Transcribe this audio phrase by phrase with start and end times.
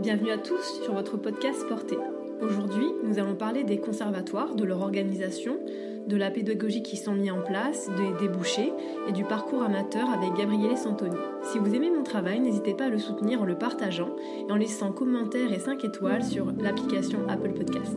[0.00, 1.96] bienvenue à tous sur votre podcast Porté.
[2.40, 5.58] Aujourd'hui, nous allons parler des conservatoires, de leur organisation,
[6.06, 8.72] de la pédagogie qui sont mis en place, des débouchés
[9.08, 11.16] et du parcours amateur avec Gabriele Santoni.
[11.44, 14.14] Si vous aimez mon travail, n'hésitez pas à le soutenir en le partageant
[14.48, 17.96] et en laissant commentaires et 5 étoiles sur l'application Apple Podcast.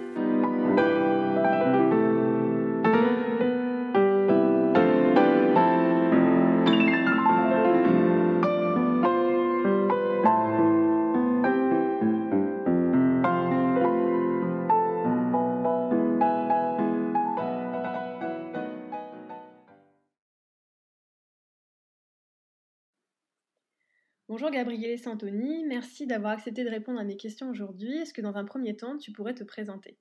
[24.71, 27.97] Gabriele Santoni, merci d'avoir accepté de répondre à mes questions aujourd'hui.
[27.97, 29.97] Est-ce que dans un premier temps, tu pourrais te présenter?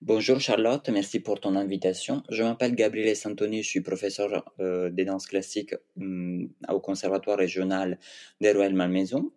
[0.00, 2.24] Bonjour Charlotte, merci pour ton invitation.
[2.28, 8.00] Je m'appelle Gabriele Santoni, je suis professeur euh, des danses classiques hum, au Conservatoire régional
[8.40, 9.30] des Royal Malmaison.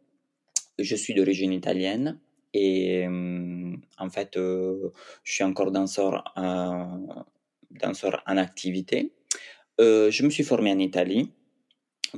[0.79, 2.19] Je suis d'origine italienne
[2.53, 4.89] et hum, en fait, euh,
[5.23, 6.23] je suis encore danseur,
[7.69, 9.13] danseur en activité.
[9.79, 11.31] Euh, je me suis formé en Italie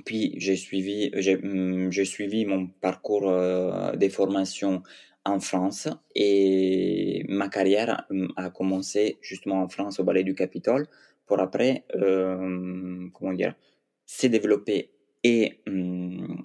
[0.05, 4.83] puis j'ai suivi, j'ai, mmh, suivi mon parcours euh, des formations
[5.25, 10.87] en France et ma carrière mmh, a commencé justement en France au Ballet du Capitole
[11.25, 13.55] pour après, euh, comment dire,
[14.05, 14.91] s'est développé
[15.23, 16.35] et mmh,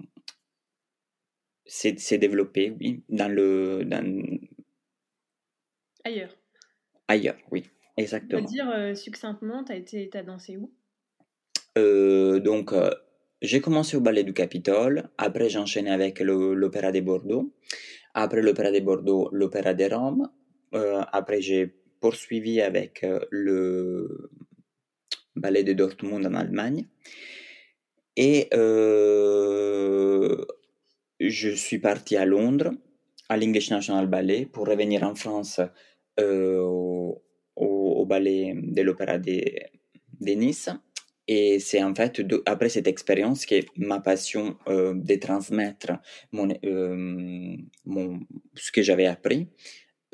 [1.67, 3.85] s'est, développé, oui, dans le...
[3.85, 4.39] Dans...
[6.05, 6.37] Ailleurs.
[7.07, 7.65] Ailleurs, oui,
[7.97, 8.43] exactement.
[8.43, 10.73] On dire euh, succinctement, tu as, as dansé où?
[11.77, 12.75] Donc,
[13.43, 17.53] j'ai commencé au ballet du Capitole, après j'ai enchaîné avec l'opéra de Bordeaux,
[18.15, 20.31] après l'opéra de Bordeaux, l'opéra de Rome,
[20.75, 24.31] euh, après j'ai poursuivi avec euh, le
[25.35, 26.87] ballet de Dortmund en Allemagne,
[28.17, 30.45] et euh,
[31.19, 32.71] je suis parti à Londres,
[33.29, 35.61] à l'English National Ballet, pour revenir en France
[36.19, 37.19] au,
[38.07, 39.41] ballet de l'opéra de,
[40.21, 40.69] de Nice.
[41.29, 45.93] Et c'est en fait après cette expérience que ma passion euh, de transmettre
[46.33, 48.21] mon, euh, mon,
[48.57, 49.49] ce que j'avais appris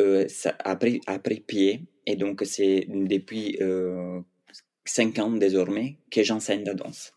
[0.01, 1.89] euh, ça a pris, a pris pied.
[2.07, 4.21] Et donc c'est depuis euh,
[4.85, 7.13] cinq ans désormais que j'enseigne la danse.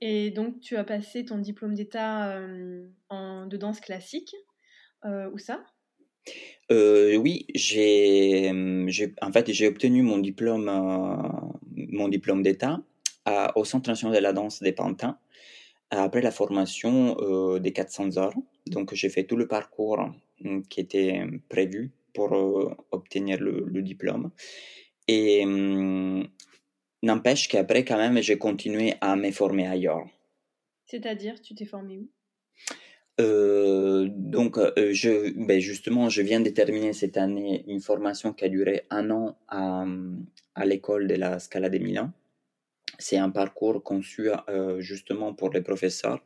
[0.00, 2.38] Et donc tu as passé ton diplôme d'état
[3.08, 4.34] en, de danse classique.
[5.04, 5.64] où ça?
[6.70, 10.68] Oui, j'ai, en fait, j'ai obtenu mon diplôme
[11.92, 12.80] mon diplôme d'État
[13.54, 15.18] au Centre national de la danse des Pantins
[15.90, 18.34] après la formation euh, des 400 heures.
[18.66, 20.10] Donc j'ai fait tout le parcours
[20.44, 24.30] hum, qui était prévu pour euh, obtenir le, diplôme.
[25.08, 26.26] Et hum,
[27.02, 30.06] n'empêche qu'après quand même j'ai continué à me former ailleurs.
[30.86, 32.08] C'est-à-dire, tu t'es formé où?
[33.18, 38.48] Euh, donc, je, ben justement, je viens de terminer cette année une formation qui a
[38.48, 39.84] duré un an à,
[40.54, 42.12] à l'école de la Scala de Milan.
[42.98, 46.22] C'est un parcours conçu euh, justement pour les professeurs,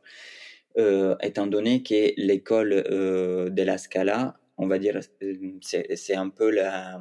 [0.77, 4.99] euh, étant donné que l'école euh, de la Scala, on va dire,
[5.61, 6.99] c'est un peu la,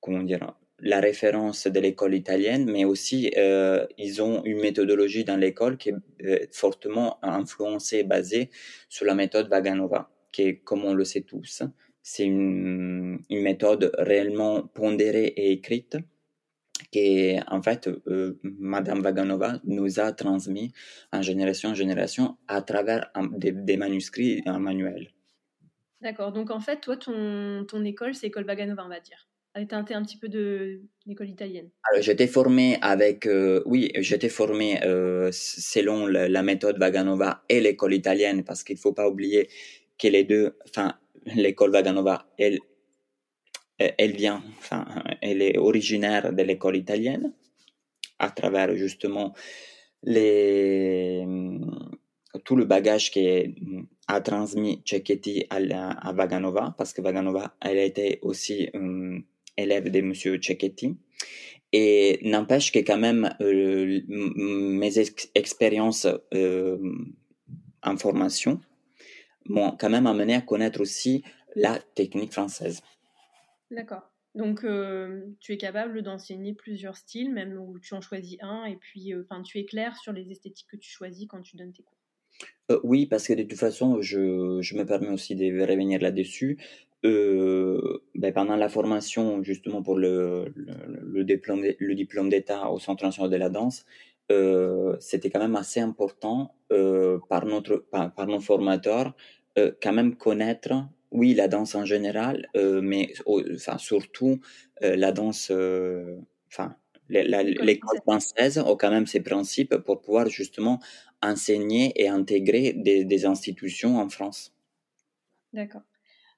[0.00, 3.32] comment dire, la référence de l'école italienne, mais aussi
[3.98, 5.90] ils ont une méthodologie dans l'école qui
[6.20, 8.50] est fortement influencée, basée
[8.88, 11.64] sur la méthode Vaganova, qui est, comme on le sait tous,
[12.04, 15.96] c'est une, méthode réellement pondérée et écrite
[16.92, 20.72] que en fait euh, Madame Vaganova nous a transmis
[21.12, 25.12] en génération en génération à travers des, manuscrits et un manuel.
[26.02, 26.32] D'accord.
[26.32, 29.26] Donc en fait, toi, ton, ton école, c'est école Vaganova, on va dire.
[29.54, 31.70] Elle était un petit peu de l'école italienne.
[31.90, 37.94] Alors, j'étais formé avec, euh, oui, j'étais formé euh, selon la, méthode Vaganova et l'école
[37.94, 39.48] italienne, parce qu'il ne faut pas oublier
[39.96, 40.98] que les deux, enfin,
[41.36, 42.58] l'école Vaganova, elle
[43.78, 44.86] elle vient, enfin,
[45.20, 47.32] elle est originaire de l'école italienne,
[48.20, 49.34] à travers justement
[50.04, 51.24] les,
[52.44, 53.10] tout le bagage
[54.06, 59.18] a transmis Cecchetti à, Vaganova, parce que Vaganova, elle était aussi euh,
[59.56, 60.96] élève de Monsieur Cecchetti.
[61.72, 64.92] Et n'empêche que quand même euh, mes
[65.34, 66.06] expériences
[67.82, 68.60] en formation
[69.46, 71.24] m'ont quand même amené à connaître aussi
[71.56, 72.80] la technique française.
[73.70, 74.10] D'accord.
[74.34, 78.76] Donc, euh, tu es capable d'enseigner plusieurs styles, même où tu en choisis un, et
[78.76, 81.84] puis, enfin, tu es clair sur les esthétiques que tu choisis quand tu donnes tes
[81.84, 82.80] cours.
[82.82, 86.58] oui, parce que de toute façon, je, je me permets aussi de revenir là-dessus.
[87.04, 93.04] Ben, pendant la formation, justement pour le, le, le diplôme, le diplôme d'État au Centre
[93.04, 93.84] national de la danse,
[94.32, 99.14] euh, c'était quand même assez important euh, par, notre, par, nos formateurs,
[99.58, 100.72] euh, quand même connaître,
[101.10, 104.40] oui, la danse en général, mais enfin, surtout
[104.80, 105.52] la danse,
[106.48, 106.74] enfin,
[107.08, 110.80] l'école française a quand même ses principes pour pouvoir justement
[111.22, 114.52] enseigner et intégrer des, des institutions en France.
[115.52, 115.82] D'accord.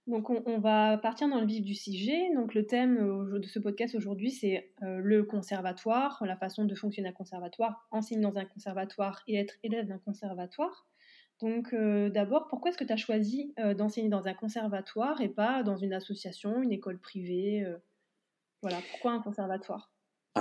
[0.07, 2.33] Donc on, va partir dans le vif du sujet.
[2.35, 6.75] Donc le thème euh, de ce podcast aujourd'hui, c'est euh, le conservatoire, la façon de
[6.77, 10.87] fonctionner un conservatoire, enseigner dans un conservatoire et être élève d'un conservatoire.
[11.41, 15.65] Donc euh, d'abord, pourquoi est-ce que tu as choisi d'enseigner dans un conservatoire et pas
[15.65, 17.67] dans une association, une école privée
[18.63, 19.91] Voilà, pourquoi un conservatoire?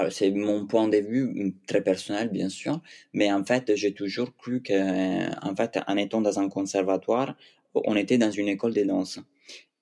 [0.09, 2.81] C'est mon point de vue très personnel, bien sûr,
[3.13, 7.35] mais en fait, j'ai toujours cru qu'en fait, en étant dans un conservatoire,
[7.73, 9.19] on était dans une école de danse.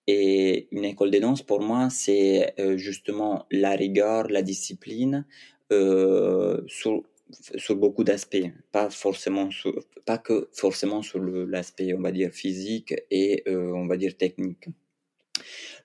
[0.08, 5.26] Et une école de danse, pour moi, c'est euh, justement la rigueur, la discipline,
[5.72, 7.04] euh, sur,
[7.56, 9.50] sur, beaucoup d'aspects, pas forcément,
[10.06, 14.68] pas que forcément sur l'aspect, on va dire, physique et, euh, on va dire, technique.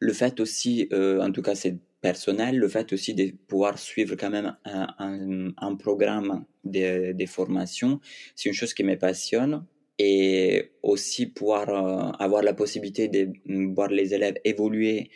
[0.00, 4.14] Le fait aussi, euh, en tout cas, c'est personnel, le fait aussi de pouvoir suivre
[4.16, 8.00] quand même un, un, un programme de, de formation,
[8.34, 9.64] c'est une chose qui me passionne
[9.98, 13.32] et aussi pouvoir euh, avoir la possibilité de
[13.74, 15.10] voir les élèves évoluer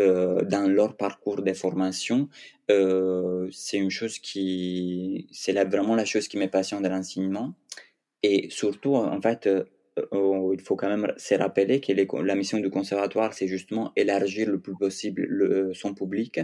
[0.00, 2.28] euh, dans leur parcours de formation,
[2.70, 7.54] euh, c'est une chose qui, c'est vraiment la chose qui me passionne de l'enseignement.
[8.24, 9.48] Et surtout, en fait,
[9.96, 11.92] il faut quand même se rappeler que
[12.22, 16.40] la mission du conservatoire, c'est justement élargir le plus possible le, son public,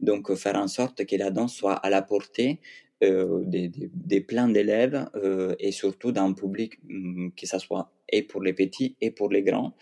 [0.00, 2.60] donc faire en sorte que la danse soit à la portée
[3.02, 8.22] des, des, des, plans d'élèves euh, et surtout d'un public mm, que ça soit et
[8.22, 9.74] pour les petits et pour les grands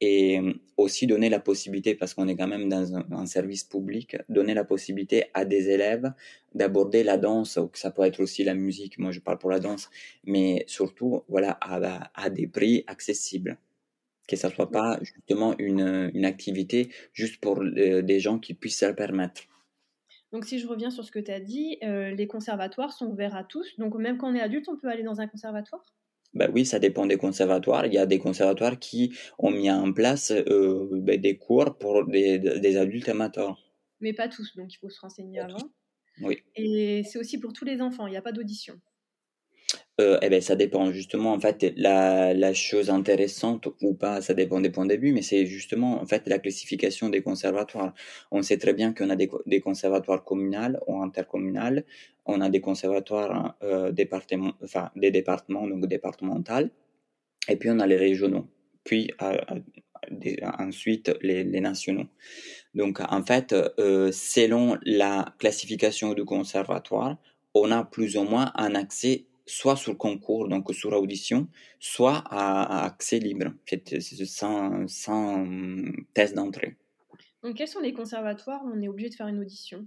[0.00, 4.16] et mm, aussi donner la possibilité parce qu'on est quand même dans un, service public
[4.28, 6.12] donner la possibilité à des élèves
[6.54, 9.50] d'aborder la danse ou que ça peut être aussi la musique moi je parle pour
[9.50, 9.88] la danse
[10.24, 13.56] mais surtout voilà à, à des prix accessibles.
[14.26, 18.78] Que ça soit pas justement une, une activité juste pour euh, des gens qui puissent
[18.78, 19.42] se le permettre
[20.34, 23.36] donc si je reviens sur ce que tu as dit, euh, les conservatoires sont ouverts
[23.36, 23.78] à tous.
[23.78, 25.94] Donc même quand on est adulte, on peut aller dans un conservatoire?
[26.34, 27.86] Ben oui, ça dépend des conservatoires.
[27.86, 32.04] Il y a des conservatoires qui ont mis en place euh, ben, des cours pour
[32.08, 33.56] des, des, adultes amateurs.
[34.00, 35.70] Mais pas tous, donc il faut se renseigner avant.
[36.20, 36.42] Oui.
[36.56, 38.74] Et c'est aussi pour tous les enfants, il n'y a pas d'audition.
[40.00, 44.34] Euh, eh ben, ça dépend justement en fait la, la chose intéressante ou pas, ça
[44.34, 47.94] dépend des points de vue, mais c'est justement en fait la classification des conservatoires.
[48.32, 51.82] On sait très bien qu'on a des, conservatoires communaux ou intercommunaux,
[52.26, 56.68] on a des conservatoires euh, département, enfin des départements donc départementaux,
[57.48, 58.48] et puis on a les régionaux,
[58.82, 59.12] puis
[60.58, 62.08] ensuite les, les, nationaux.
[62.74, 67.16] Donc en fait, euh, selon la classification du conservatoire,
[67.54, 71.48] on a plus ou moins un accès soit sur concours, donc sur audition,
[71.78, 73.52] soit à, accès libre,
[74.24, 75.46] sans, sans
[76.14, 76.76] test d'entrée.
[77.42, 79.86] Donc, quels sont les conservatoires où on est obligé de faire une audition?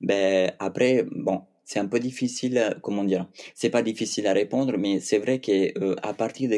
[0.00, 5.00] Ben, Après, bon, c'est un peu difficile, comment dire, c'est pas difficile à répondre, mais
[5.00, 6.48] c'est vrai que euh, à partir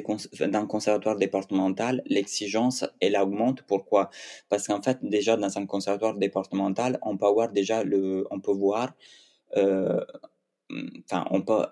[0.41, 3.63] d'un conservatoire départemental, l'exigence elle augmente.
[3.63, 4.11] Pourquoi?
[4.51, 8.53] Parce qu'en fait, déjà dans un conservatoire départemental, on peut avoir déjà le, on peut
[8.53, 8.93] voir
[9.57, 10.05] euh,
[11.05, 11.25] enfin,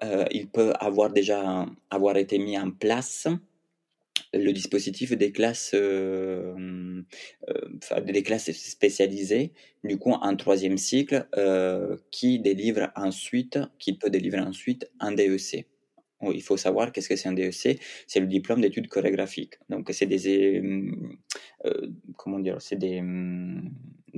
[0.02, 3.28] euh, il peut avoir déjà avoir été mis en place
[4.32, 7.02] le dispositif des classes, euh,
[7.48, 9.52] euh, des classes spécialisées,
[9.84, 11.26] du coup en troisième cycle,
[12.10, 15.66] qui délivre ensuite, qui peut délivrer ensuite un DEC.
[16.22, 19.58] Il faut savoir qu'est-ce que c'est un DEC, c'est le diplôme d'études chorégraphiques.
[19.68, 20.62] Donc c'est des,
[22.16, 23.02] comment dire, c'est des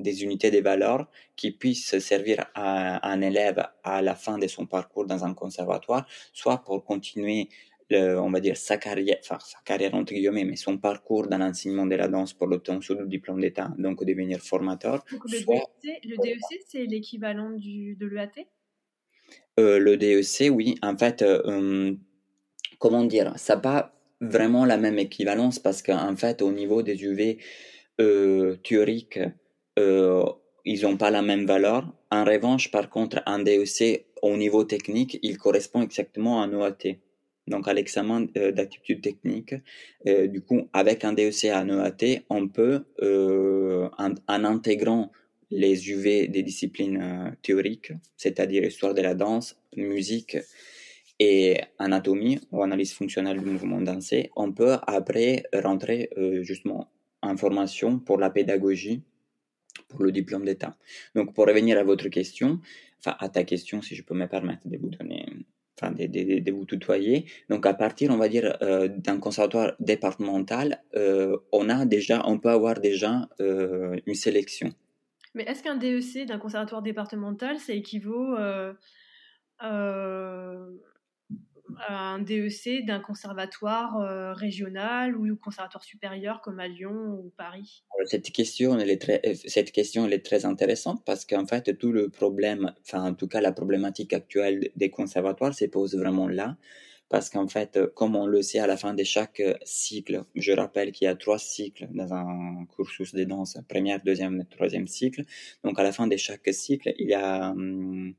[0.02, 4.66] des unités de valeurs qui puissent servir à, un élève à la fin de son
[4.66, 7.48] parcours dans un conservatoire, soit pour continuer
[7.90, 11.86] on va dire sa carrière, enfin sa carrière entre guillemets, mais son parcours dans l'enseignement
[11.86, 15.02] de la danse pour l'obtenir le diplôme d'État, donc devenir formateur.
[15.10, 18.46] le, DEC, le DEC, c'est l'équivalent de l'EAT
[19.58, 20.74] euh, Le DEC, oui.
[20.82, 21.94] En fait, euh,
[22.78, 27.04] comment dire, ça n'a pas vraiment la même équivalence parce qu'en fait, au niveau des
[27.04, 27.38] UV
[28.00, 29.28] euh, théoriques, euh,
[30.64, 31.92] ils n'ont pas la même valeur.
[32.10, 36.96] En revanche, par contre, un DEC au niveau technique, il correspond exactement à un OAT.
[37.46, 38.26] donc à l'examen
[38.58, 39.54] d'aptitude technique.
[40.04, 45.10] du coup, avec un DEC à un EAT, on peut, en, en, intégrant
[45.50, 50.36] les UV des disciplines théoriques, c'est-à-dire histoire de la danse, musique
[51.18, 56.10] et anatomie ou analyse fonctionnelle du mouvement dansé, on peut après rentrer
[56.42, 56.90] justement
[57.22, 59.02] en formation pour la pédagogie
[59.88, 60.76] pour le diplôme d'État.
[61.14, 62.60] Donc, pour revenir à votre question,
[63.00, 65.26] enfin, à ta question, si je peux me permettre de vous donner,
[65.80, 67.26] enfin, de, de, vous tutoyer.
[67.48, 72.38] Donc, à partir, on va dire, euh, d'un conservatoire départemental, euh, on a déjà, on
[72.38, 74.70] peut avoir déjà euh, une sélection.
[75.34, 78.36] Mais est-ce qu'un DEC d'un conservatoire départemental, ça équivaut
[81.88, 88.30] un DEC d'un conservatoire euh, régional ou conservatoire supérieur comme à Lyon ou Paris Cette
[88.30, 91.92] question, elle est très, euh, cette question elle est très intéressante parce qu'en fait, tout
[91.92, 96.56] le problème, enfin en tout cas la problématique actuelle des conservatoires se pose vraiment là.
[97.10, 100.92] Parce qu'en fait, comme on le sait à la fin de chaque cycle, je rappelle
[100.92, 105.24] qu'il y a trois cycles dans un cursus de danse, première, deuxième, troisième cycle.
[105.64, 108.12] Donc à la fin de chaque cycle, il y a hum,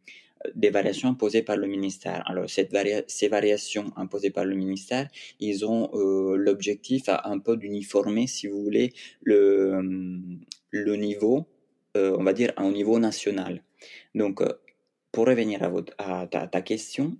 [0.56, 2.24] des variations imposées par le ministère.
[2.26, 5.08] Alors, ces variations imposées par le ministère,
[5.40, 10.40] ils ont euh, l'objectif un peu d'uniformer, si vous voulez, le, hum,
[10.72, 11.48] le niveau,
[11.98, 13.64] euh, on va dire, un niveau national.
[14.16, 14.54] Donc, euh,
[15.12, 17.18] pour revenir à, votre, à ta, ta question,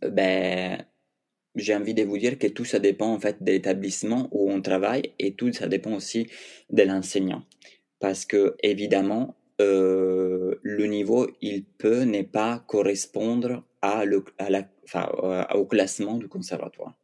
[0.00, 0.84] ben,
[1.54, 4.62] j'ai envie de vous dire que tout ça dépend en fait de l'établissement où on
[4.62, 6.28] travaille et tout ça dépend aussi
[6.70, 7.44] de l'enseignant.
[7.98, 14.64] Parce que, évidemment, euh, le niveau, il peut ne pas correspondre à le, à la,
[14.84, 16.94] enfin, euh, au classement du conservatoire.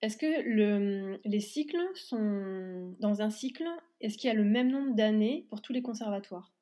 [0.00, 3.64] Est-ce que le, les cycles sont dans un cycle
[4.00, 6.52] Est-ce qu'il y a le même nombre d'années pour tous les conservatoires?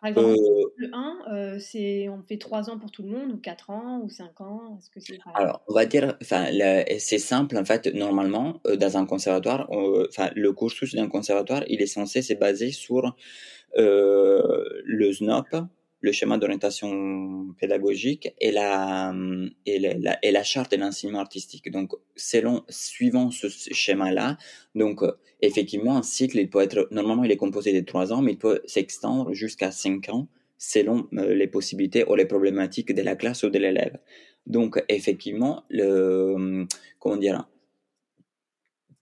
[0.00, 3.36] Par exemple, euh, le 1, c'est on fait 3 ans pour tout le monde, ou
[3.36, 6.46] 4 ans, ou 5 ans Est-ce que c'est Alors, on va dire, enfin,
[6.98, 7.92] c'est simple en fait.
[7.94, 13.14] Normalement, dans un conservatoire, enfin, le cursus d'un conservatoire, il est censé se baser sur
[13.76, 15.66] le SNOP,
[16.00, 19.12] le schéma d'orientation pédagogique et la,
[19.64, 21.70] et la, et la charte de l'enseignement artistique.
[21.70, 24.36] Donc, selon, suivant ce schéma-là,
[24.74, 25.00] donc,
[25.40, 28.38] effectivement, un cycle, il peut être, normalement, il est composé de trois ans, mais il
[28.38, 33.42] peut s'extendre jusqu'à cinq ans selon euh, les possibilités ou les problématiques de la classe
[33.42, 33.98] ou de l'élève.
[34.46, 36.66] Donc, effectivement, le,
[36.98, 37.48] comment dire,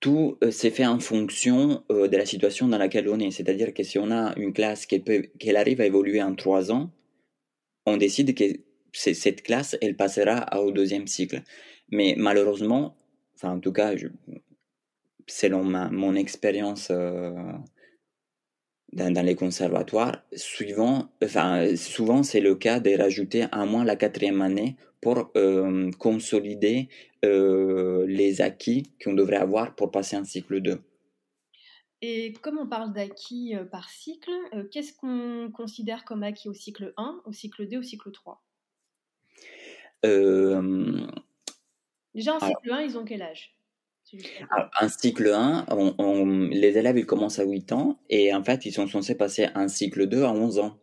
[0.05, 3.31] tout euh, s'est fait en fonction euh, de la situation dans laquelle on est.
[3.31, 6.91] C'est-à-dire que si on a une classe qui arrive à évoluer en trois ans,
[7.87, 8.45] on décide que
[8.93, 11.43] cette classe, elle passera au deuxième cycle.
[11.91, 12.99] Mais malheureusement,
[13.35, 13.95] enfin en tout cas,
[15.27, 17.33] selon mon expérience euh,
[18.95, 24.41] dans, les conservatoires, suivant, enfin, souvent c'est le cas de rajouter à moins la quatrième
[24.41, 26.89] année pour euh, consolider
[27.25, 30.81] euh, les acquis qu'on devrait avoir pour passer un cycle 2.
[32.03, 34.31] Et comme on parle d'acquis euh, par cycle,
[34.71, 38.43] qu'est-ce qu'on considère comme acquis au cycle 1, au cycle 2, au cycle 3
[42.15, 43.57] Déjà, en cycle 1, ils ont quel âge?
[44.81, 45.67] Un cycle 1,
[46.51, 49.69] les élèves ils commencent à 8 ans et en fait ils sont censés passer un
[49.69, 50.79] cycle 2 à 11 ans.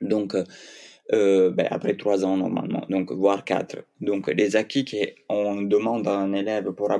[0.00, 0.36] Donc
[1.12, 3.76] euh, ben, après trois ans normalement, donc voire quatre.
[4.00, 4.84] Donc les acquis
[5.28, 6.90] qu'on demande à un élève pour,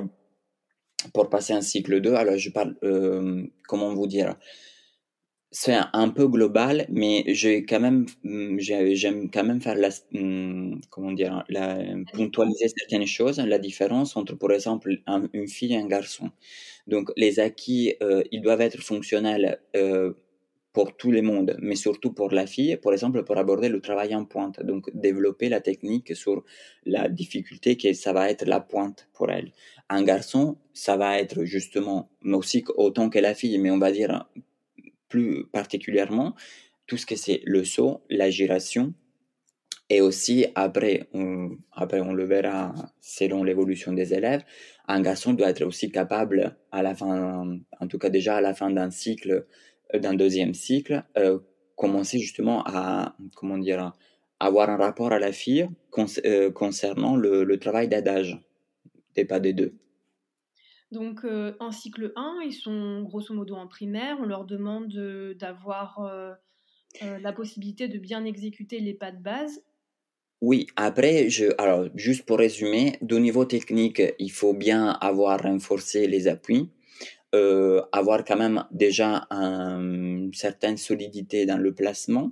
[1.13, 4.35] pour passer un cycle 2, alors je parle, euh, comment vous dire,
[5.51, 8.05] c'est un peu global, mais j'ai quand même,
[8.59, 11.77] j'aime quand même faire la, hmm, comment dire, la,
[12.13, 14.97] puntualiser certaines choses, la différence entre, par exemple,
[15.33, 16.31] une fille et un garçon.
[16.87, 20.13] Donc, les acquis, euh, ils doivent être fonctionnels euh,
[20.73, 24.13] pour tout le monde, mais surtout pour la fille, par exemple, pour aborder le travail
[24.15, 24.61] en pointe.
[24.63, 26.43] Donc, développer la technique sur
[26.85, 29.53] la difficulté que ça va être la pointe pour elle.
[29.89, 33.91] Un garçon, ça va être justement, mais aussi autant que la fille, mais on va
[33.91, 34.27] dire
[35.09, 36.35] plus particulièrement,
[36.87, 38.93] tout ce que c'est le saut, la giration,
[39.89, 44.43] et aussi après on, après on le verra selon l'évolution des élèves,
[44.87, 48.53] un garçon doit être aussi capable à la fin, en tout cas déjà à la
[48.53, 49.45] fin d'un cycle,
[49.93, 51.39] d'un deuxième cycle, euh,
[51.75, 53.93] commencer justement à, comment dire,
[54.39, 55.67] avoir un rapport à la fille
[56.25, 58.39] euh, concernant le, le travail d'adage,
[59.15, 59.73] des pas des deux.
[60.91, 64.93] Donc euh, en cycle 1, ils sont grosso modo en primaire, on leur demande
[65.39, 65.99] d'avoir
[67.01, 69.63] la possibilité de bien exécuter les pas de base.
[70.39, 71.27] Oui, après,
[71.57, 76.69] alors juste pour résumer, de niveau technique, il faut bien avoir renforcé les appuis
[77.35, 82.31] euh, avoir quand même déjà une certaine solidité dans le placement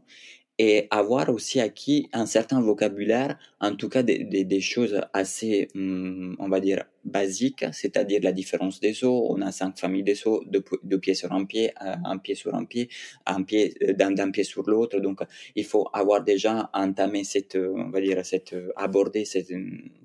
[0.58, 5.68] et avoir aussi acquis un certain vocabulaire, en tout cas des, des, des choses assez,
[5.76, 9.28] hum, on va dire, basiques, c'est-à-dire la différence des os.
[9.30, 12.36] On a cinq familles des os, deux, deux pieds sur un pied, euh, un pied
[12.36, 12.90] sur un pied,
[13.26, 15.00] un pied euh, d'un pied sur l'autre.
[15.00, 15.20] Donc,
[15.56, 19.52] il faut avoir déjà entamé cette, on va dire, cette, aborder cette,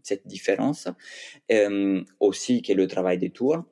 [0.02, 0.88] cette différence.
[1.52, 3.64] Euh, aussi, qui est le travail des tours.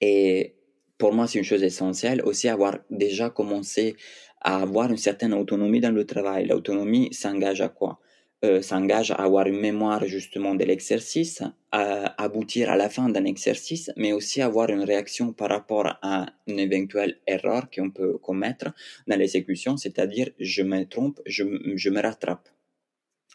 [0.00, 0.54] Et
[0.98, 3.96] pour moi, c'est une chose essentielle aussi avoir déjà commencé
[4.40, 6.46] à avoir une certaine autonomie dans le travail.
[6.46, 7.98] L'autonomie s'engage à quoi?
[8.44, 11.42] Euh, S'engage à avoir une mémoire justement de l'exercice,
[11.72, 16.26] à aboutir à la fin d'un exercice, mais aussi avoir une réaction par rapport à
[16.46, 18.66] une éventuelle erreur qu'on peut commettre
[19.08, 21.42] dans l'exécution, c'est-à-dire je me trompe, je,
[21.74, 22.48] je me rattrape.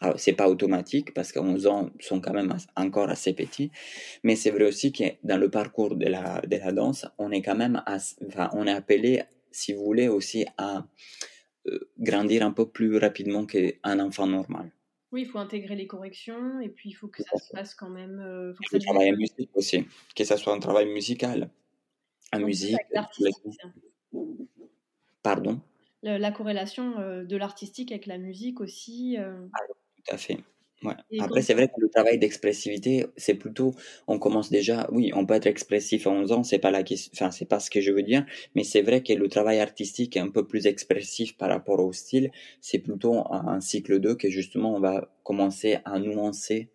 [0.00, 3.70] Alors, c'est pas automatique parce qu'à ans, sont quand même encore assez petits,
[4.22, 7.42] mais c'est vrai aussi que dans le parcours de la, de la danse, on est
[7.42, 9.22] quand même, enfin, on est appelé
[9.54, 10.86] si vous voulez, aussi à
[11.66, 14.70] euh, grandir un peu plus rapidement qu'un enfant normal.
[15.12, 17.88] Oui, il faut intégrer les corrections et puis il faut que ça se passe quand
[17.88, 18.18] même.
[18.18, 21.50] Euh, faut que ça travail en musique aussi, que ça soit un travail musical.
[22.32, 22.76] En musique.
[25.22, 25.60] Pardon?
[26.02, 29.16] La, corrélation euh, de l'artistique avec la musique aussi.
[29.18, 29.60] Ah,
[29.96, 30.38] tout à fait.
[31.18, 33.74] Après, c'est vrai que le travail d'expressivité, c'est plutôt,
[34.06, 37.30] on commence déjà, oui, on peut être expressif à 11 ans, c'est pas la enfin,
[37.30, 38.24] c'est pas ce que je veux dire,
[38.54, 41.92] mais c'est vrai que le travail artistique est un peu plus expressif par rapport au
[41.92, 42.30] style.
[42.60, 46.70] C'est plutôt un cycle 2 que justement, on va commencer à nuancer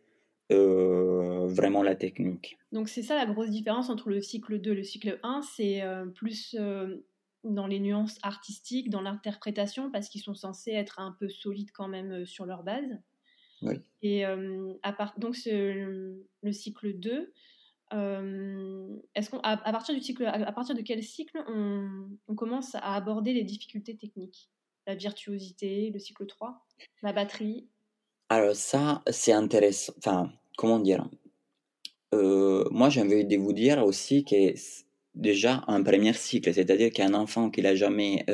[0.52, 2.58] euh, vraiment la technique.
[2.72, 5.84] Donc, c'est ça la grosse différence entre le cycle 2 et le cycle 1, c'est
[5.84, 7.06] euh, plus euh,
[7.44, 11.88] dans les nuances artistiques, dans l'interprétation, parce qu'ils sont censés être un peu solides quand
[11.88, 13.00] même sur leur base.
[14.02, 17.34] Et à part, donc le cycle 2,
[19.16, 23.34] est-ce qu'on, à, partir du cycle, à, partir de quel cycle on, commence à aborder
[23.34, 24.50] les difficultés techniques?
[24.88, 26.66] La virtuosité, le cycle 3,
[27.04, 27.68] la batterie?
[28.30, 29.94] Alors ça, c'est intéressant.
[29.98, 31.08] Enfin, comment dire?
[32.12, 34.54] Moi, j'ai envie de vous dire aussi que
[35.16, 38.26] déjà un premier cycle, c'est-à-dire qu'un enfant qui n'a jamais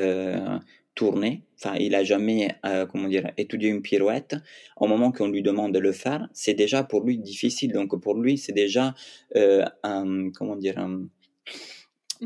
[0.96, 4.36] tourner, enfin, il a jamais, euh, comment dire, étudié une pirouette.
[4.78, 7.74] Au moment qu'on lui demande de le faire, c'est déjà pour lui difficile.
[7.74, 8.96] Donc, pour lui, c'est déjà
[9.36, 10.88] euh, un, comment dire,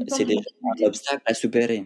[0.08, 1.86] c'est déjà un obstacle à supérer,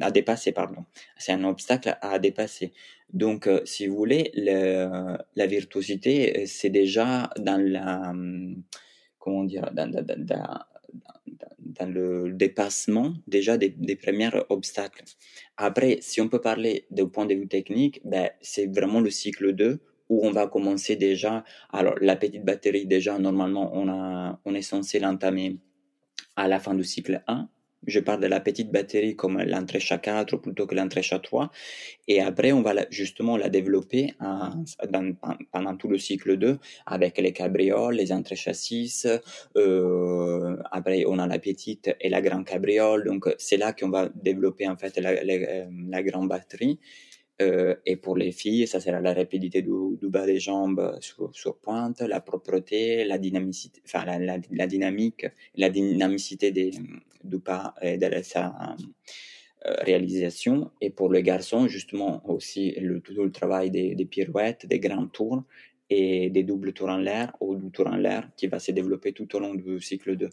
[0.00, 0.84] à dépasser, pardon.
[1.16, 2.72] C'est un obstacle à dépasser.
[3.12, 8.12] Donc, euh, si vous voulez, le, la virtuosité, c'est déjà dans la,
[9.18, 10.58] comment dire, dans, dans, dans
[11.84, 15.04] le dépassement déjà des, premiers obstacles.
[15.56, 19.52] Après, si on peut parler du point de vue technique, ben, c'est vraiment le cycle
[19.52, 21.44] 2 où on va commencer déjà.
[21.72, 25.58] Alors, la petite batterie, déjà, normalement, on, a, on est censé l'entamer
[26.36, 27.48] à la fin du cycle 1
[27.86, 31.50] je parle de la petite batterie comme l'entrée 4 plutôt que l'entrée 3.
[32.08, 34.14] Et après, on va justement la développer
[35.52, 39.04] pendant tout le cycle 2 avec les cabrioles, les entrées chassis.
[39.56, 43.04] Euh, après, on a la petite et la grande cabriole.
[43.04, 46.78] Donc, c'est là qu'on va développer en fait la, la grande batterie.
[47.42, 49.70] Euh, et pour les filles, ça sera la rapidité du,
[50.02, 56.50] bas des jambes sur, sur, pointe, la propreté, la dynamicité, enfin la, dynamique, la dynamicité
[56.50, 56.70] des,
[57.24, 58.74] du pas et de sa
[59.66, 60.70] euh, réalisation.
[60.80, 65.06] Et pour les garçons, justement aussi le, tout le travail des, des pirouettes, des grands
[65.06, 65.42] tours
[65.90, 69.12] et des doubles tours en l'air ou du tour en l'air qui va se développer
[69.12, 70.30] tout au long du cycle 2.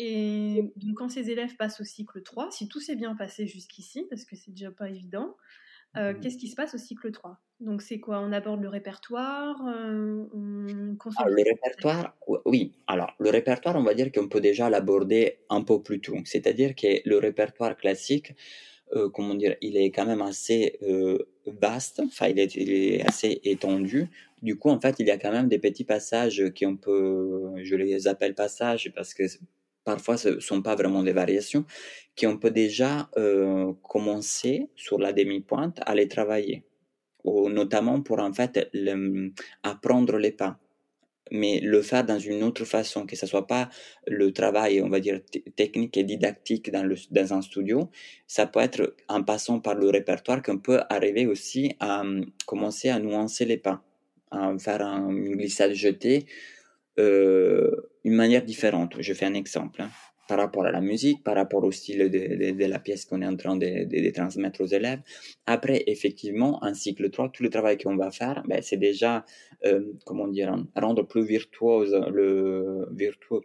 [0.00, 4.06] Et donc, quand ces élèves passent au cycle 3, si tout s'est bien passé jusqu'ici,
[4.08, 5.34] parce que c'est déjà pas évident,
[5.96, 6.20] euh, mmh.
[6.20, 8.20] Qu'est-ce qui se passe au cycle 3 Donc, c'est quoi?
[8.20, 12.72] On aborde le répertoire euh, Le répertoire, oui.
[12.86, 16.16] Alors, le répertoire, on va dire qu'on peut déjà l'aborder un peu plus tôt.
[16.24, 18.34] C'est-à-dire que le répertoire classique,
[18.94, 20.78] euh, comment dire, il est quand même assez
[21.46, 24.08] vaste, enfin, il est, il est, assez étendu.
[24.42, 27.54] Du coup, en fait, il y a quand même des petits passages qui on peut,
[27.62, 29.24] je les appelle passages parce que
[29.84, 31.64] parfois ce ne sont pas vraiment des variations,
[32.18, 36.64] qu'on peut déjà euh, commencer sur la demi-pointe à les travailler,
[37.24, 38.70] ou notamment pour en fait
[39.62, 40.58] apprendre les pas,
[41.30, 43.68] mais le faire dans une autre façon, que ce soit pas
[44.06, 45.20] le travail, on va dire,
[45.56, 47.90] technique et didactique dans, un studio,
[48.26, 52.02] ça peut être en passant par le répertoire qu'on peut arriver aussi à
[52.46, 53.82] commencer à nuancer les pas,
[54.30, 56.57] à faire un, glissade jetée euh,
[56.98, 58.96] une manière différente.
[59.00, 59.82] Je fais un exemple.
[59.82, 59.90] Hein,
[60.28, 63.36] par rapport à la musique, par rapport au style de, la pièce qu'on est en
[63.36, 65.00] train de, transmettre aux élèves.
[65.46, 69.24] Après, effectivement, en cycle 3, tout le travail qu'on va faire, ben, c'est déjà,
[69.64, 72.86] euh, comment dire, rendre plus virtuose le,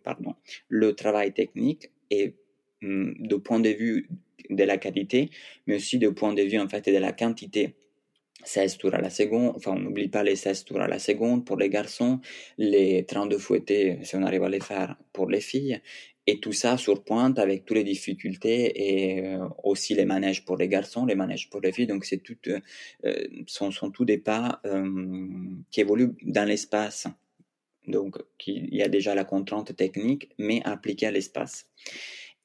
[0.04, 0.36] pardon,
[0.68, 2.36] le travail technique et
[2.84, 4.10] hum, de point de vue
[4.50, 5.30] de la qualité,
[5.66, 7.76] mais aussi du point de vue en fait de la quantité
[8.44, 11.46] 16 tours à la seconde, enfin on n'oublie pas les 16 tours à la seconde
[11.46, 12.20] pour les garçons,
[12.58, 15.82] les 32 fouettés si on arrive à les faire pour les filles,
[16.26, 20.58] et tout ça sur pointe avec toutes les difficultés et euh, aussi les manèges pour
[20.58, 22.60] les garçons, les manèges pour les filles, donc c'est tout, euh,
[23.06, 24.62] euh, sont, sont tous des pas
[25.72, 27.08] qui évoluent dans l'espace.
[27.88, 31.68] Donc il y a déjà la contrainte technique, mais appliquée à l'espace.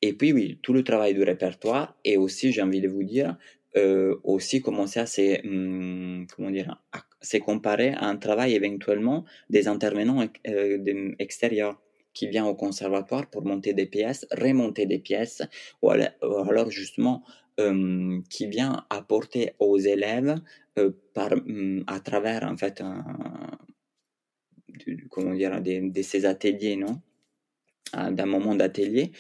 [0.02, 3.36] Et puis oui, tout le travail du répertoire et aussi, j'ai envie de vous dire,
[3.78, 9.24] euh, aussi commencer à se, hum, comment dire, à se comparer à un travail éventuellement
[9.50, 11.80] des intervenants euh, extérieurs
[12.12, 15.42] qui viennent au conservatoire pour monter des pièces, remonter des pièces,
[15.82, 17.22] ou alors, justement
[17.58, 20.34] hum, qui vient apporter aux élèves
[20.78, 22.82] euh, par, hum, à travers en fait
[25.10, 27.00] comment dire, de, ces ateliers, non?
[27.94, 29.12] D'un moment d'atelier,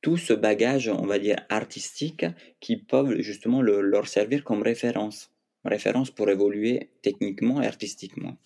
[0.00, 2.26] tout ce bagage, on va dire, artistique
[2.60, 5.30] qui peuvent justement leur servir comme référence,
[5.64, 8.36] référence pour évoluer techniquement et artistiquement.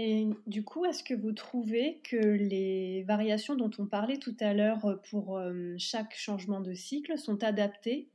[0.00, 4.54] Et du coup, est-ce que vous trouvez que les variations dont on parlait tout à
[4.54, 8.08] l'heure euh, pour euh, chaque changement de cycle sont adaptées,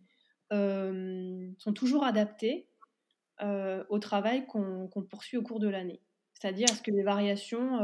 [0.54, 2.68] euh, sont toujours adaptées
[3.90, 6.00] au travail qu'on poursuit au cours de l'année?
[6.44, 7.80] C'est-à-dire, est-ce que les variations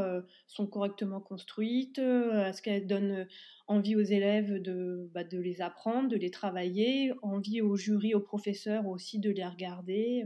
[0.46, 3.26] sont correctement construites Est-ce qu'elles donnent
[3.68, 8.20] envie aux élèves de, bah, de les apprendre, de les travailler Envie aux jurys, aux
[8.20, 10.26] professeurs aussi de les regarder?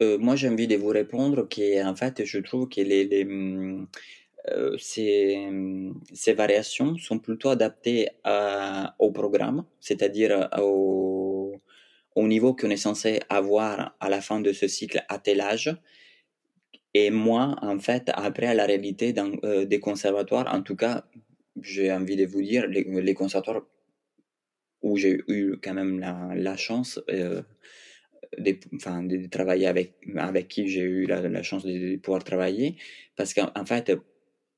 [0.00, 3.26] Moi, j'ai envie de vous répondre qu'en fait, je trouve que les,
[4.78, 8.08] ces, mmh, ces, variations sont plutôt adaptées
[9.00, 11.60] au programme, c'est-à-dire au,
[12.14, 15.76] au niveau qu'on est censé avoir à la fin de ce cycle à tel âge
[16.94, 21.04] et moi, en fait, après la réalité dans, euh, des conservatoires, en tout cas,
[21.60, 23.62] j'ai envie de vous dire, les, conservatoires
[24.80, 27.42] où j'ai eu quand même la, chance euh,
[28.38, 32.76] de, de travailler avec, avec qui j'ai eu la, chance de pouvoir travailler,
[33.16, 33.92] parce qu'en fait,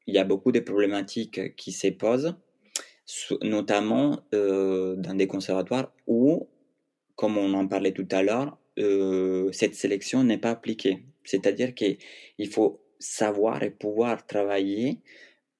[0.06, 2.34] il y a beaucoup de problématiques qui se posent,
[3.42, 6.48] notamment euh, dans des conservatoires où,
[7.14, 8.58] comme on en parlait tout à l'heure,
[9.52, 11.02] cette sélection n'est pas appliquée.
[11.26, 11.98] C'est-à-dire qu'il
[12.50, 15.00] faut savoir et pouvoir travailler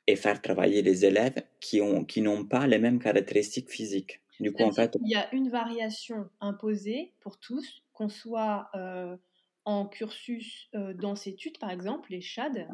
[0.07, 4.21] et faire travailler les élèves qui ont qui n'ont pas les mêmes caractéristiques physiques.
[4.41, 9.17] Du coup, en fait, il y a une variation imposée pour tous, qu'on soit euh,
[9.65, 12.69] en cursus euh, études, par exemple, les CHAD,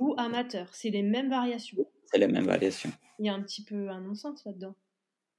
[0.00, 0.68] ou amateur.
[0.74, 1.86] C'est les mêmes variations.
[2.06, 2.90] C'est les mêmes variations.
[3.20, 4.74] Il y a un petit peu un non-sens là-dedans.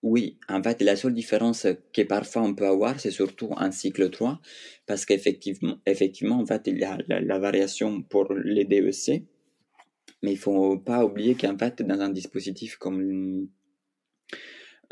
[0.02, 4.10] Oui, en fait, la seule différence que parfois on peut avoir, c'est surtout en cycle
[4.10, 4.40] 3,
[4.86, 9.24] parce qu'effectivement, effectivement, en fait, il y a la, variation pour les DEC,
[10.24, 13.50] mais il faut pas oublier qu'en fait, dans un dispositif comme,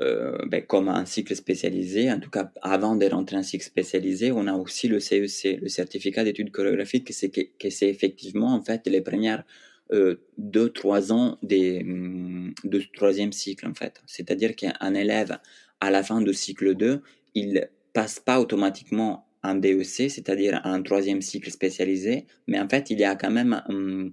[0.02, 4.34] euh, ben, comme un cycle spécialisé, en tout cas, avant de rentrer en cycle spécialisé,
[4.34, 9.02] on a aussi le CEC, le certificat d'études chorégraphiques, que c'est, effectivement, en fait, les
[9.02, 9.46] premières
[10.38, 14.02] deux, trois ans des, mm, de troisième cycle, en fait.
[14.06, 15.40] C'est-à-dire qu'un élève,
[15.80, 17.02] à la fin du cycle 2,
[17.36, 23.00] il passe pas automatiquement en DEC, c'est-à-dire un troisième cycle spécialisé, mais en fait, il
[23.00, 24.12] y a quand même mm,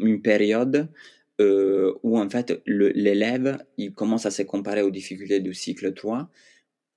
[0.00, 0.88] une période
[1.40, 6.30] euh, où, en fait, l'élève, il commence à se comparer aux difficultés du cycle 3,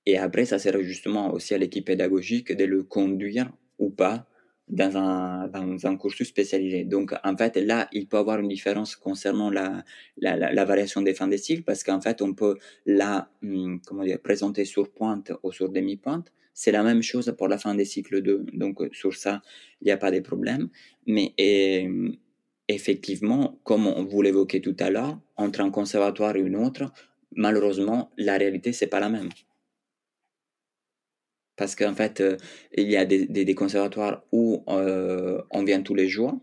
[0.06, 4.26] et après, ça sert justement aussi à l'équipe pédagogique de le conduire ou pas
[4.70, 6.84] dans un, dans un cursus spécialisé.
[6.84, 9.84] Donc, en fait, là, il peut y avoir une différence concernant la,
[10.16, 12.56] la, variation des fins de cycle parce qu'en fait, on peut
[12.86, 16.32] la hum, comment dire, présenter sur pointe ou sur demi-pointe.
[16.54, 18.46] C'est la même chose pour la fin des cycles 2.
[18.52, 19.42] Donc, sur ça,
[19.80, 20.68] il n'y a pas de problème.
[21.06, 21.34] Mais
[22.68, 26.92] effectivement, comme on vous l'évoquait tout à l'heure, entre un conservatoire et une autre,
[27.34, 29.30] malheureusement, la réalité, c'est pas la même
[31.60, 32.38] parce qu'en fait, euh,
[32.72, 36.40] il y a des, conservatoires où euh, on vient tous les jours,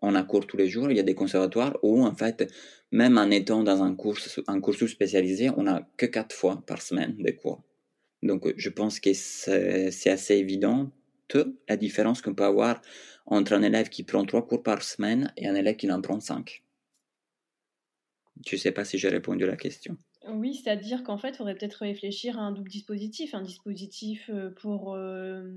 [0.00, 0.90] on a cours tous les jours.
[0.90, 2.50] Il y a des conservatoires où, en fait,
[2.90, 6.80] même en étant dans un, cours, un cursus spécialisé, on n'a que quatre fois par
[6.80, 7.62] semaine des cours.
[8.22, 10.90] Donc, je pense que c'est assez évident
[11.68, 12.80] la différence qu'on peut avoir
[13.26, 16.18] entre un élève qui prend trois cours par semaine et un élève qui en prend
[16.18, 16.64] cinq.
[18.48, 19.98] Je ne sais pas si j'ai répondu à la question.
[20.28, 24.50] Oui, c'est-à-dire qu'en fait, il faudrait peut-être réfléchir à un double dispositif, un dispositif euh,
[24.50, 24.94] pour...
[24.94, 25.50] Euh,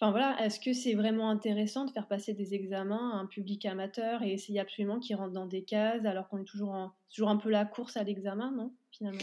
[0.00, 3.64] enfin voilà, est-ce que c'est vraiment intéressant de faire passer des examens à un public
[3.64, 7.36] amateur et essayer absolument qu'il rentre dans des cases alors qu'on est toujours, toujours un
[7.36, 9.20] peu la course à l'examen, non Finalement?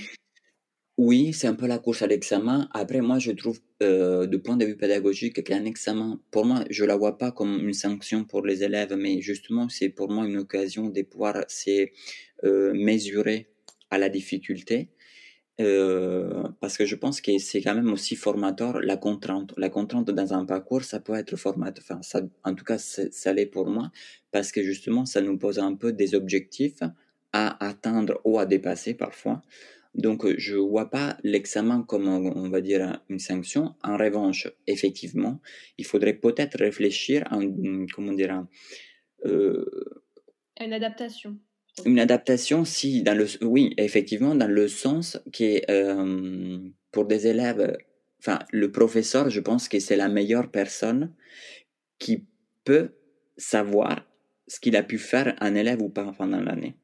[0.98, 2.70] Oui, c'est un peu la course à l'examen.
[2.74, 6.84] Après, moi, je trouve, euh, du point de vue pédagogique, qu'un examen, pour moi, je
[6.84, 10.38] la vois pas comme une sanction pour les élèves, mais justement, c'est pour moi une
[10.38, 11.46] occasion de pouvoir
[12.44, 13.50] mesurer
[13.92, 14.90] à la difficulté.
[15.62, 19.54] euh, parce que je pense que c'est quand même aussi formateur la contrainte.
[19.58, 21.84] La contrainte dans un parcours, ça peut être formateur.
[22.00, 23.92] Enfin, en tout cas, ça l'est pour moi
[24.32, 26.80] parce que justement, ça nous pose un peu des objectifs
[27.34, 29.42] à atteindre ou à dépasser parfois.
[29.96, 33.76] Donc, je vois pas l'examen comme, on va dire, une sanction.
[33.84, 35.42] En revanche, effectivement,
[35.78, 37.40] il faudrait peut-être réfléchir à,
[37.94, 38.46] comment dire,
[39.26, 39.66] euh,
[40.60, 41.40] une adaptation.
[41.86, 46.58] Une adaptation, si, dans le, oui, effectivement, dans le sens qui euh,
[46.92, 47.78] pour des élèves,
[48.20, 51.14] enfin, le professeur, je pense que c'est la meilleure personne
[52.00, 52.26] qui
[52.64, 52.92] peut
[53.38, 54.06] savoir
[54.48, 56.76] ce qu'il a pu faire un élève ou pas pendant l'année.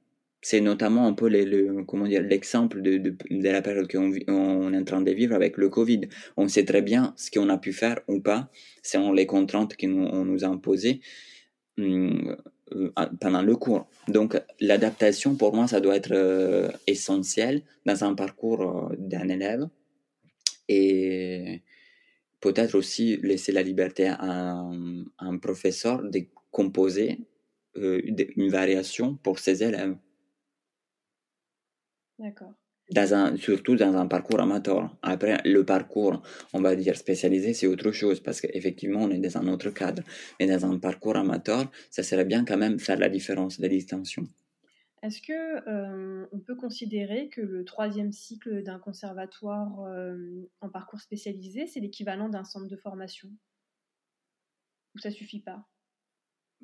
[0.41, 3.15] C'est notamment un peu le, comment dire, l'exemple de, de,
[3.49, 6.01] la période qu'on on est en train de vivre avec le Covid.
[6.37, 8.51] On sait très bien ce qu'on a pu faire ou pas
[8.83, 11.01] selon les contraintes qu'on nous a imposées.
[11.77, 12.37] Hum,
[12.71, 13.87] euh, pendant le cours.
[14.07, 19.67] Donc, l'adaptation, pour moi, ça doit être euh, essentiel dans un parcours euh, d'un élève.
[20.67, 21.61] Et
[22.39, 24.63] peut-être aussi laisser la liberté à
[25.19, 27.19] un, professeur de composer
[27.75, 29.95] une variation pour ses élèves.
[32.17, 32.53] D'accord
[32.91, 34.95] dans un, surtout dans un parcours amateur.
[35.01, 36.21] Après, le parcours,
[36.53, 40.03] on va dire spécialisé, c'est autre chose parce qu'effectivement, on est dans un autre cadre.
[40.39, 44.27] Mais dans un parcours amateur, ça serait bien quand même faire la différence, la distinction.
[45.01, 50.99] Est-ce que euh, on peut considérer que le troisième cycle d'un conservatoire euh, en parcours
[50.99, 53.29] spécialisé, c'est l'équivalent d'un centre de formation?
[54.95, 55.67] Ou ça suffit pas?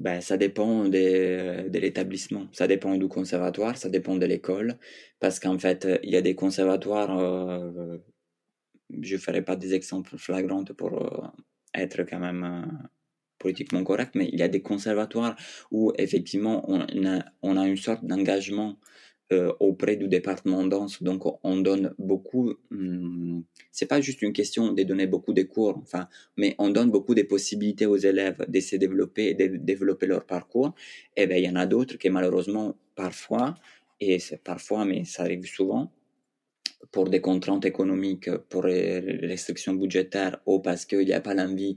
[0.01, 4.79] Ben, ça dépend de, de l'établissement, ça dépend du conservatoire, ça dépend de l'école,
[5.19, 7.97] parce qu'en fait, il y a des conservatoires, euh,
[9.01, 11.27] je ne ferai pas des exemples flagrants pour euh,
[11.75, 12.87] être quand même euh,
[13.37, 15.35] politiquement correct, mais il y a des conservatoires
[15.69, 18.79] où effectivement on a, on a une sorte d'engagement
[19.31, 21.01] euh, auprès du département danse.
[21.01, 22.53] Donc, on donne beaucoup.
[22.71, 26.91] Hum, c'est pas juste une question de donner beaucoup de cours, enfin, mais on donne
[26.91, 30.73] beaucoup de possibilités aux élèves de se développer et de développer leur parcours.
[31.15, 33.55] Et bien, il y en a d'autres qui malheureusement parfois,
[33.99, 35.91] et c'est parfois, mais ça arrive souvent,
[36.91, 41.75] pour des contraintes économiques, pour les restrictions budgétaires ou parce qu'il n'y a pas l'envie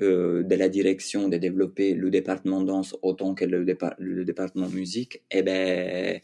[0.00, 5.42] euh, de la direction de développer le département danse autant que le, département musique, et
[5.42, 6.18] ben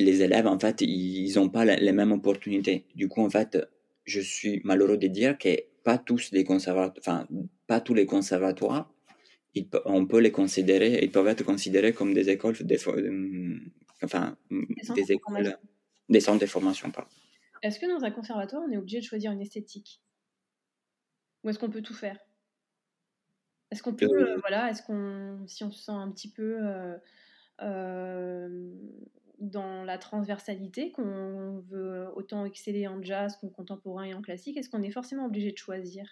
[0.00, 2.86] les élèves, en fait, ils n'ont pas les mêmes opportunités.
[2.94, 3.58] Du coup, en fait,
[4.04, 7.26] je suis malheureux de dire que pas tous les conservatoires, enfin,
[7.66, 8.92] pas tous les conservatoires,
[9.84, 13.58] on peut les considérer, ils peuvent être considérés comme des écoles, des, euh,
[14.04, 15.58] enfin, des, écoles,
[16.08, 16.90] des centres de formation,
[17.62, 20.02] Est-ce que dans un conservatoire, on est obligé de choisir une esthétique?
[21.42, 22.18] Ou est-ce qu'on peut tout faire?
[23.70, 26.58] Est-ce qu'on peut, euh, voilà, est-ce qu'on, si on se sent un petit peu
[27.62, 28.74] euh,
[29.40, 34.70] dans la transversalité, qu'on veut autant exceller en jazz qu'en contemporain et en classique, est-ce
[34.70, 36.06] qu'on est forcément obligé de choisir?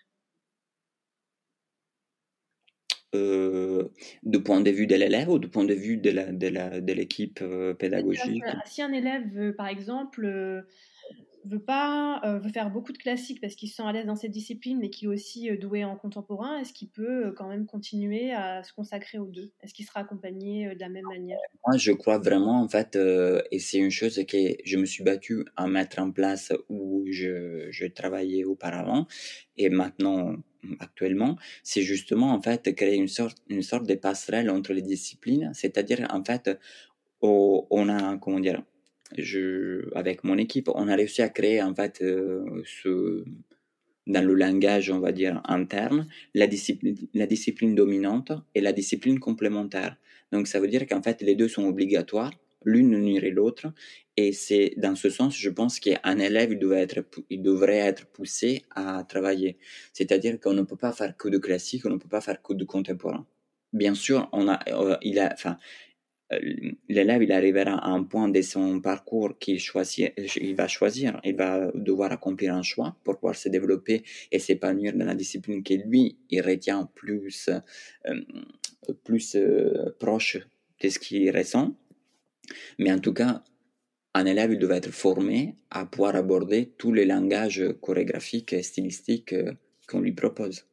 [3.15, 3.89] Euh,
[4.23, 8.43] du point de vue de l'élève ou du point de vue de l'équipe euh, pédagogique?
[8.67, 10.63] Si un élève veut, par exemple, euh,
[11.45, 14.17] veut pas euh, veut faire beaucoup de classiques parce qu'il se sent à l'aise dans
[14.17, 17.49] cette discipline, mais qui est aussi euh, doué en contemporain, est-ce qu'il peut euh, quand
[17.49, 19.53] même continuer à se consacrer aux deux?
[19.63, 21.39] Est-ce qu'il sera accompagné de la même manière?
[21.67, 22.97] Moi, je crois vraiment, en fait,
[23.51, 27.69] et c'est une chose que je me suis battu à mettre en place où je,
[27.71, 29.07] je travaillais auparavant
[29.57, 30.37] et maintenant
[30.81, 35.51] actuellement, c'est justement en fait créer une sorte, une sorte de passerelle entre les disciplines,
[35.55, 36.51] c'est-à-dire en fait,
[37.21, 38.63] on a, comment dire,
[39.17, 43.25] je, avec mon équipe, on a réussi à créer en fait euh, ce,
[44.07, 49.19] dans le langage, on va dire, interne, la discipline, la discipline dominante et la discipline
[49.19, 49.97] complémentaire.
[50.33, 52.33] Donc ça veut dire qu'en fait les deux sont obligatoires,
[52.65, 53.73] l'une nuirait l'autre,
[54.17, 58.07] et c'est dans ce sens, je pense qu'un élève il devrait, être, il devrait être
[58.07, 59.59] poussé à travailler.
[59.93, 62.53] C'est-à-dire qu'on ne peut pas faire que de classique, on ne peut pas faire que
[62.53, 63.27] de contemporain.
[63.73, 65.57] Bien sûr, on a, euh, il a, enfin,
[66.33, 66.39] euh,
[66.89, 69.61] l'élève il arrivera à un point de son parcours qu'il
[70.41, 74.95] il va choisir, il va devoir accomplir un choix pour pouvoir se développer et s'épanouir
[74.95, 77.51] dans la discipline que lui il retient plus
[78.09, 78.21] euh,
[79.05, 79.37] plus
[80.01, 80.39] proche
[80.83, 81.77] de ce qu'il ressent.
[82.79, 83.43] Mais en tout cas,
[84.15, 89.35] un élève il doit être formé à pouvoir aborder tous les langages chorégraphiques et stylistiques
[89.87, 90.69] qu'on lui propose.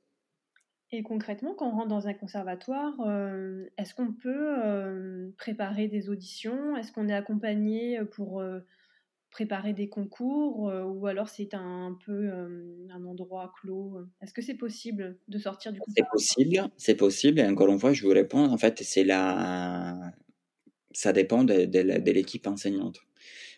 [0.91, 6.09] Et concrètement, quand on rentre dans un conservatoire, euh, est-ce qu'on peut euh, préparer des
[6.09, 6.77] auditions?
[6.77, 8.59] Est-ce qu'on est accompagné pour euh,
[9.31, 10.71] préparer des concours?
[10.85, 12.31] Ou alors c'est un, peu
[12.89, 13.97] un endroit clos?
[14.21, 16.11] Est-ce que c'est possible de sortir du conservatoire?
[16.17, 17.39] C'est possible, c'est possible.
[17.39, 20.13] Et encore une fois, je vous réponds, en fait, c'est la...
[20.95, 23.01] ça dépend de, l'équipe enseignante.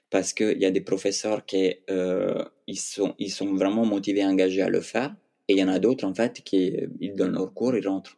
[0.09, 4.61] parce qu'il y a des professeurs qui euh, ils sont, ils sont vraiment motivés, engagés
[4.61, 5.15] à le faire,
[5.47, 8.17] et il y en a d'autres, en fait, qui ils donnent leur cours, ils rentrent.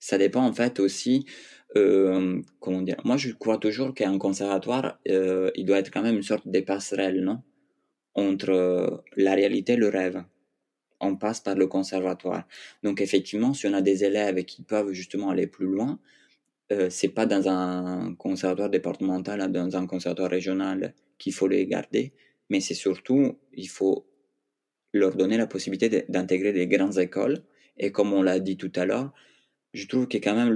[0.00, 1.26] Ça dépend, en fait, aussi,
[1.76, 6.16] euh, comment dire, moi je crois toujours qu'un conservatoire, euh, il doit être quand même
[6.16, 7.42] une sorte de passerelle, non?
[8.14, 10.24] Entre la réalité et le rêve.
[11.00, 12.48] On passe par le conservatoire.
[12.82, 16.00] Donc effectivement, si on a des élèves qui peuvent justement aller plus loin,
[16.70, 22.12] euh, c'est pas dans un conservatoire départemental, dans un conservatoire régional qu'il faut les garder,
[22.50, 24.06] mais c'est surtout, il faut
[24.92, 27.38] leur donner la possibilité d'intégrer des grandes écoles.
[27.76, 29.12] Et comme on l'a dit tout à l'heure,
[29.72, 30.54] je trouve que quand même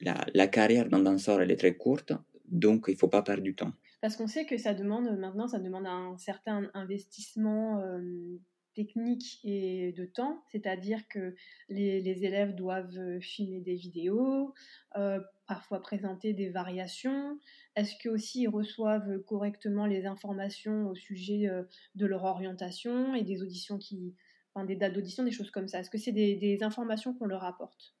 [0.00, 2.12] la, carrière d'un danseur, elle est très courte,
[2.46, 3.72] donc il ne faut pas perdre du temps.
[4.00, 8.38] Parce qu'on sait que ça demande, maintenant, ça demande un certain investissement euh,
[8.78, 11.34] technique et de temps, c'est-à-dire que
[11.68, 14.54] les, élèves doivent euh, filmer des vidéos,
[14.96, 17.40] euh, parfois présenter des variations.
[17.74, 21.64] Est-ce que aussi ils reçoivent correctement les informations au sujet euh,
[21.96, 24.14] de leur orientation et des auditions qui,
[24.54, 25.80] enfin des dates d'audition, des choses comme ça?
[25.80, 27.96] Est-ce que c'est des, informations qu'on leur apporte?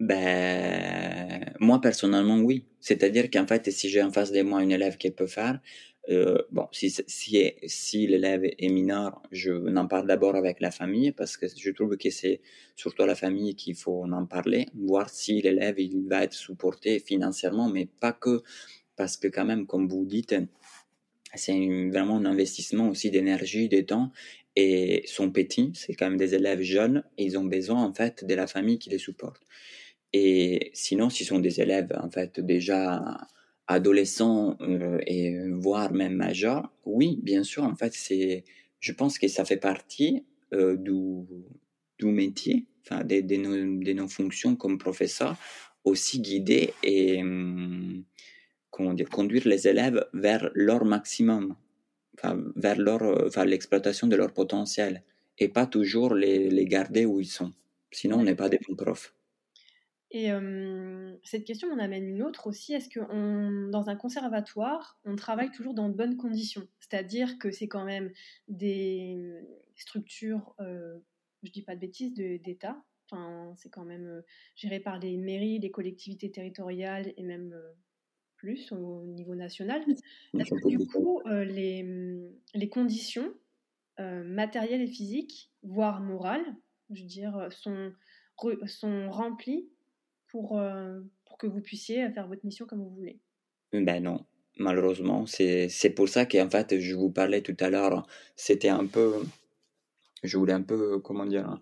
[0.00, 2.66] Ben, moi personnellement, oui.
[2.80, 5.60] C'est-à-dire qu'en fait, si j'ai en face de moi une élève qui peut faire,
[6.10, 11.36] euh, bon, si, si, l'élève est mineur, je n'en parle d'abord avec la famille parce
[11.36, 12.40] que je trouve que c'est
[12.74, 17.68] surtout la famille qu'il faut en parler, voir si l'élève il va être supporté financièrement,
[17.68, 18.42] mais pas que
[18.96, 20.34] parce que quand même, comme vous dites,
[21.34, 24.10] c'est vraiment un investissement aussi d'énergie, de temps
[24.56, 28.34] et sont petits, c'est quand même des élèves jeunes ils ont besoin en fait de
[28.34, 29.42] la famille qui les supporte.
[30.12, 33.18] Et sinon, s'ils sont des élèves en fait déjà
[33.72, 38.44] adolescents euh, et voire même majeurs, oui, bien sûr, en fait, c'est,
[38.80, 41.24] je pense que ça fait partie euh, du,
[41.98, 45.36] du métier, enfin, de, de, nos, de, nos, fonctions comme professeur,
[45.84, 48.04] aussi guider et hum,
[48.70, 51.56] comment dire, conduire les élèves vers leur maximum,
[52.18, 55.02] enfin, vers leur, vers l'exploitation de leur potentiel,
[55.38, 57.52] et pas toujours les, les garder où ils sont.
[57.90, 59.14] Sinon, on n'est pas des bons profs.
[60.14, 60.30] Et
[61.24, 62.74] cette question m'en amène une autre aussi.
[62.74, 66.68] Est-ce que dans un conservatoire, on travaille toujours dans de bonnes conditions?
[66.80, 68.12] C'est-à-dire que c'est quand même
[68.46, 69.18] des
[69.74, 70.98] structures, euh,
[71.42, 72.76] je dis pas de bêtises, d'État.
[73.10, 74.22] Enfin, c'est quand même
[74.54, 77.58] géré par les mairies, les collectivités territoriales et même
[78.36, 79.82] plus au niveau national.
[80.38, 83.32] Est-ce que du coup, les, les, conditions
[83.98, 86.44] matérielles et physiques, voire morales,
[86.90, 87.92] je veux dire, sont,
[88.66, 89.70] sont remplies
[90.32, 93.20] pour, euh, pour que vous puissiez faire votre mission comme vous voulez
[93.72, 94.24] Ben non,
[94.58, 95.26] malheureusement.
[95.26, 99.12] C'est pour ça qu'en fait, je vous parlais tout à l'heure, c'était un peu,
[100.24, 101.60] je voulais un peu, comment dire,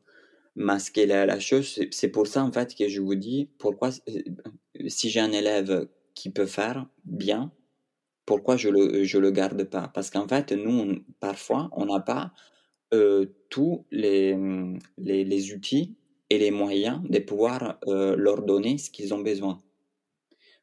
[0.54, 1.80] masquer la, la chose.
[1.90, 4.22] C'est pour ça, en fait, que je vous dis, pourquoi, euh,
[4.86, 7.52] si j'ai un élève qui peut faire bien,
[8.24, 9.88] pourquoi je le, je le garde pas?
[9.88, 12.32] Parce qu'en fait, nous, parfois, on n'a pas
[12.94, 14.36] euh, tous les,
[14.96, 15.96] les, les, outils
[16.30, 19.60] et les moyens de pouvoir euh, leur donner ce qu'ils ont besoin.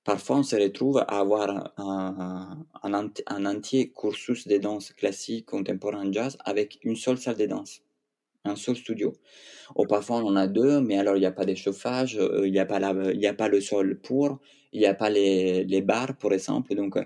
[0.05, 6.37] Parfois, on se retrouve à avoir un, un, entier cursus de danse classique, contemporain, jazz,
[6.45, 7.81] avec une seule salle de danse,
[8.45, 9.11] un seul studio.
[9.75, 12.47] Ou parfois, on en a deux, mais alors il n'y a pas de chauffage, euh,
[12.47, 14.39] il n'y a, pas le sol pour,
[14.71, 16.73] il n'y a pas les, les bars, par exemple.
[16.73, 17.03] Donc, euh,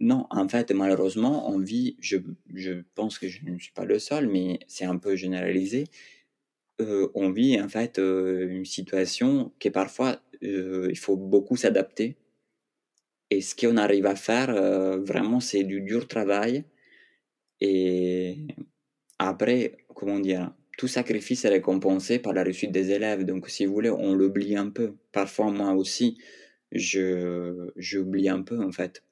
[0.00, 2.16] non, en fait, malheureusement, on vit, je
[2.94, 5.84] pense que je ne suis pas le seul, mais c'est un peu généralisé,
[6.80, 12.16] euh, on vit en fait euh, une situation qui parfois euh, il faut beaucoup s'adapter.
[13.30, 14.52] Et ce qu'on arrive à faire,
[15.00, 16.64] vraiment, c'est du dur travail.
[17.60, 18.36] Et
[19.18, 23.24] après, comment dire, tout sacrifice est récompensé par la réussite des élèves.
[23.24, 24.94] Donc, si vous voulez, on l'oublie un peu.
[25.10, 26.18] Parfois, moi aussi,
[26.70, 29.02] je j'oublie un peu en fait.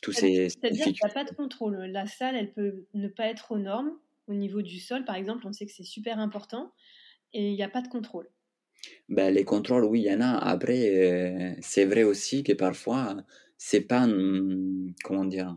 [0.00, 1.76] Tous ces C'est-à-dire qu'il n'y a pas de contrôle.
[1.90, 3.92] La salle, elle peut ne pas être aux normes.
[4.28, 6.72] Au niveau du sol, par exemple, on sait que c'est super important
[7.32, 8.28] et il n'y a pas de contrôle.
[9.08, 10.38] Ben, les contrôles, oui, il y en a.
[10.38, 13.16] Après, euh, c'est vrai aussi que parfois,
[13.56, 15.56] c'est pas, hum, comment dire,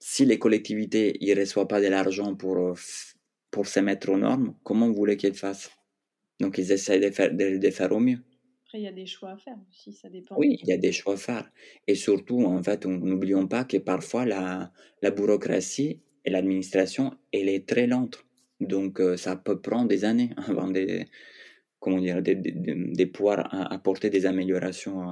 [0.00, 2.74] si les collectivités ne reçoivent pas de l'argent pour, euh,
[3.50, 5.70] pour se mettre aux normes, comment vous voulez qu'ils fassent?
[6.40, 8.18] Donc, ils de faire, de, faire au mieux.
[8.66, 10.34] Après, il y a des choix à faire aussi, ça dépend.
[10.36, 11.50] Oui, il y a des choix à faire.
[11.86, 17.68] Et surtout, en fait, n'oublions pas que parfois, la, la bureaucratie et l'administration, elle est
[17.68, 18.24] très lente.
[18.64, 21.04] Donc, euh, ça peut prendre des années avant de,
[21.80, 25.02] comment dire, de, de, pouvoir apporter des améliorations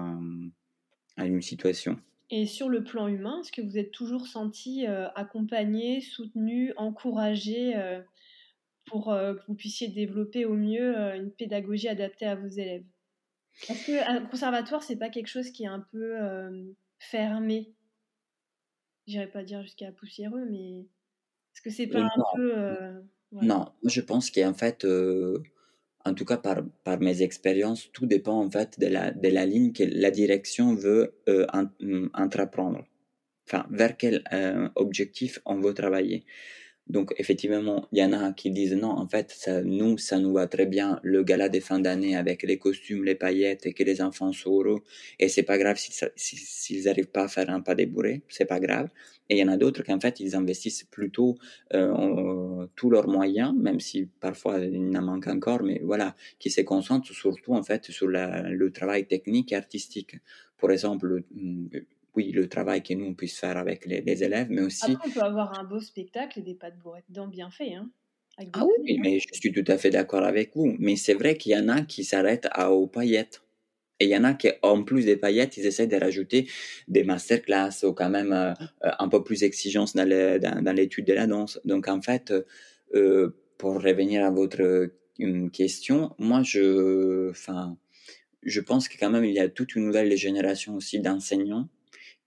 [1.16, 1.98] à, une situation.
[2.30, 7.76] Et sur le plan humain, est-ce que vous êtes toujours senti euh, accompagné, soutenu, encouragé
[7.76, 8.00] euh,
[8.86, 12.84] pour que vous puissiez développer au mieux une pédagogie adaptée à vos élèves?
[13.68, 16.16] Est-ce qu'un conservatoire, c'est pas quelque chose qui est un peu
[16.98, 17.74] fermé?
[19.06, 20.86] J'irais pas dire jusqu'à poussiéreux, mais
[21.52, 23.02] est-ce que c'est pas un peu.
[23.40, 24.86] Non, je pense qu'en fait,
[26.04, 29.46] en tout cas par, par mes expériences, tout dépend en fait de la, de la
[29.46, 31.14] ligne que la direction veut
[32.12, 32.84] entreprendre.
[33.46, 34.22] Enfin, vers quel
[34.74, 36.24] objectif on veut travailler.
[36.88, 40.46] Donc effectivement, il y en a qui disent non, en fait, nous, ça nous va
[40.46, 44.02] très bien le gala des fins d'année avec les costumes, les paillettes et que les
[44.02, 44.82] enfants sont heureux.
[45.18, 48.88] Et c'est pas grave s'ils n'arrivent pas à faire un pas débourré, c'est pas grave.
[49.28, 51.38] Et il y en a d'autres qu'en fait, ils investissent plutôt
[51.72, 56.60] euh, tous leurs moyens, même si parfois il en manque encore, mais voilà, qui se
[56.62, 60.16] concentrent surtout en fait sur le travail technique et artistique.
[60.60, 61.22] Par exemple,
[62.14, 64.92] oui, le travail que nous on puisse faire avec les, élèves, mais aussi.
[64.92, 67.74] Après, on peut avoir un beau spectacle et des pâtes bourrettes dedans bien fait.
[67.74, 67.90] Hein,
[68.52, 70.74] ah oui, mais je suis tout à fait d'accord avec vous.
[70.78, 73.42] Mais c'est vrai qu'il y en a qui s'arrêtent aux paillettes.
[74.00, 76.48] Et il y en a qui, en plus des paillettes, ils essaient de rajouter
[76.88, 78.52] des masterclass ou quand même euh,
[78.84, 81.60] euh, un peu plus d'exigence dans l'étude de la danse.
[81.64, 82.32] Donc en fait,
[82.94, 84.90] euh, pour revenir à votre
[85.52, 87.76] question, moi je, enfin,
[88.42, 91.68] je pense que quand même il y a toute une nouvelle génération aussi d'enseignants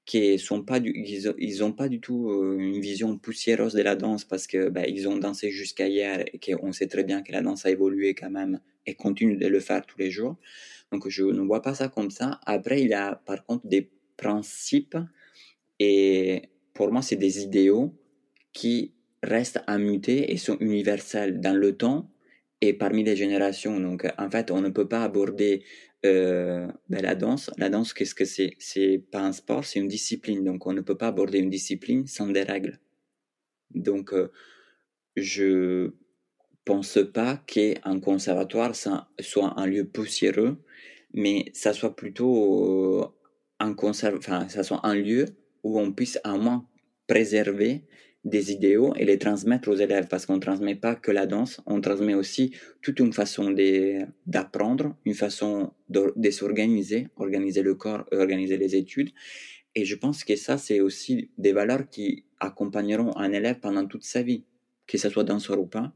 [0.06, 3.96] qui sont pas du, ils, ont pas du tout euh, une vision poussiéreuse de la
[3.96, 7.32] danse parce que bah, ils ont dansé jusqu'à hier et qu'on sait très bien que
[7.32, 10.38] la danse a évolué quand même et continue de le faire tous les jours.
[10.92, 12.40] Donc je ne vois pas ça comme ça.
[12.46, 14.98] Après il y a par contre des principes
[15.80, 16.44] et
[16.74, 17.96] pour moi c'est des idéaux
[18.54, 18.94] qui
[19.24, 22.12] restent à muter et sont universels dans le temps
[22.62, 23.80] et parmi les générations.
[23.80, 25.64] Donc en fait on ne peut pas aborder
[26.06, 28.56] euh, ben, la danse, la danse, qu'est-ce que c'est?
[28.60, 30.44] C'est pas un sport, c'est une discipline.
[30.44, 32.80] Donc, on ne peut pas aborder une discipline sans des règles.
[33.72, 34.32] Donc, euh,
[35.16, 35.92] je
[36.66, 40.58] pense pas qu'un conservatoire soit un lieu poussiéreux,
[41.14, 43.08] mais ça soit plutôt euh,
[43.60, 44.20] un conserv...
[44.22, 45.26] ça soit un lieu
[45.64, 46.68] où on puisse à moins
[47.08, 47.86] préserver
[48.26, 51.62] des idéaux et les transmettre aux élèves parce qu'on ne transmet pas que la danse,
[51.68, 52.52] on transmet aussi
[52.82, 53.56] toute une façon
[54.26, 59.12] d'apprendre, une façon de, s'organiser, organiser le corps, organiser les études.
[59.76, 64.04] Et je pense que ça, c'est aussi des valeurs qui accompagneront un élève pendant toute
[64.04, 64.44] sa vie,
[64.88, 65.94] que ce soit danseur ou pas.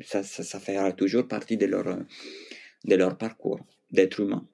[0.00, 1.98] Ça, ça, ça fera toujours partie de leur,
[2.84, 4.46] de leur parcours d'être humain.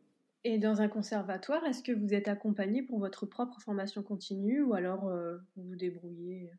[0.43, 4.75] Et dans un conservatoire, est-ce que vous êtes accompagné pour votre propre formation continue ou
[4.75, 6.51] alors euh, vous vous débrouillez?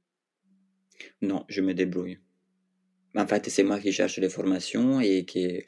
[1.22, 2.20] Non, je me débrouille.
[3.16, 5.64] En fait, c'est moi qui cherche les formations et qui,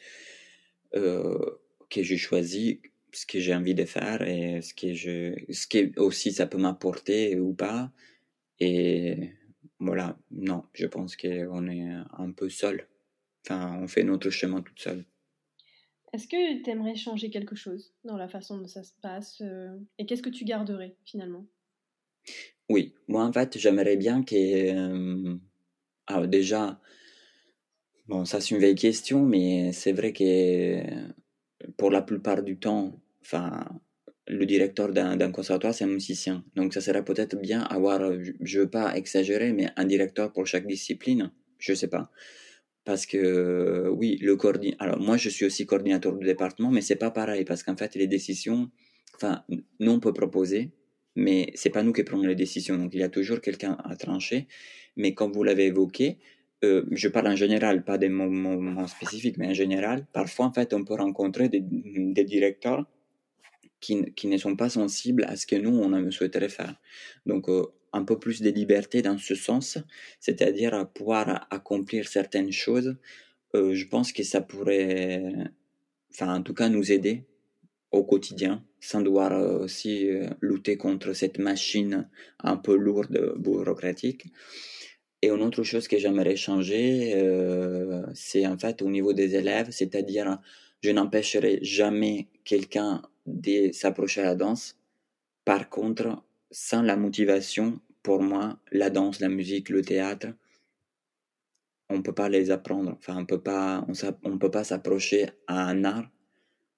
[0.95, 1.59] euh,
[1.89, 2.77] que je choisis
[3.11, 6.57] ce que j'ai envie de faire et ce que, je, ce que aussi ça peut
[6.59, 7.91] m'apporter ou pas.
[8.59, 9.31] Et
[9.79, 12.87] voilà, non, je pense qu'on est un peu seul.
[13.45, 15.03] Enfin, on fait notre chemin tout seul.
[16.13, 19.75] Est-ce que tu aimerais changer quelque chose dans la façon dont ça se passe euh,
[19.97, 21.45] Et qu'est-ce que tu garderais finalement?
[22.69, 24.35] Oui, moi en fait j'aimerais bien que...
[24.35, 25.35] Euh,
[26.05, 26.79] alors déjà,
[28.07, 30.83] bon ça c'est une vieille question, mais c'est vrai que
[31.77, 33.65] pour la plupart du temps, enfin,
[34.27, 36.45] le directeur d'un conservatoire c'est un musicien.
[36.55, 40.45] Donc ça serait peut-être bien avoir, je ne veux pas exagérer, mais un directeur pour
[40.45, 42.11] chaque discipline, je sais pas
[42.85, 44.81] parce que oui, le coordinateur.
[44.81, 47.95] Alors moi, je suis aussi coordinateur du département, mais c'est pas pareil parce qu'en fait,
[47.95, 48.69] les décisions,
[49.15, 49.43] enfin,
[49.79, 50.71] nous on peut proposer,
[51.15, 52.77] mais c'est pas nous qui prenons les décisions.
[52.77, 54.47] Donc il y a toujours quelqu'un à trancher.
[54.95, 56.19] Mais comme vous l'avez évoqué,
[56.63, 60.73] euh, je parle en général, pas des moments spécifiques, mais en général, parfois en fait,
[60.73, 61.61] on peut rencontrer des,
[62.23, 62.85] directeurs
[63.79, 66.75] qui, qui, ne sont pas sensibles à ce que nous on souhaiterait faire.
[67.25, 67.63] Donc euh,
[67.93, 69.77] un peu plus de liberté dans ce sens,
[70.19, 72.95] c'est-à-dire pouvoir accomplir certaines choses,
[73.55, 75.31] euh, je pense que ça pourrait,
[76.11, 77.25] enfin en tout cas nous aider
[77.91, 84.25] au quotidien, sans devoir euh, aussi euh, lutter contre cette machine un peu lourde, bureaucratique.
[85.21, 87.15] Et une autre chose que j'aimerais changer,
[88.13, 90.37] c'est en fait au niveau des élèves, c'est-à-dire
[90.81, 94.77] je n'empêcherai jamais quelqu'un de s'approcher à la danse.
[95.45, 96.21] Par contre,
[96.53, 100.27] sans la motivation, pour moi, la danse, la musique, le théâtre,
[101.89, 102.95] on ne peut pas les apprendre.
[102.97, 103.85] Enfin, on peut pas,
[104.23, 106.09] on, peut pas s'approcher à un art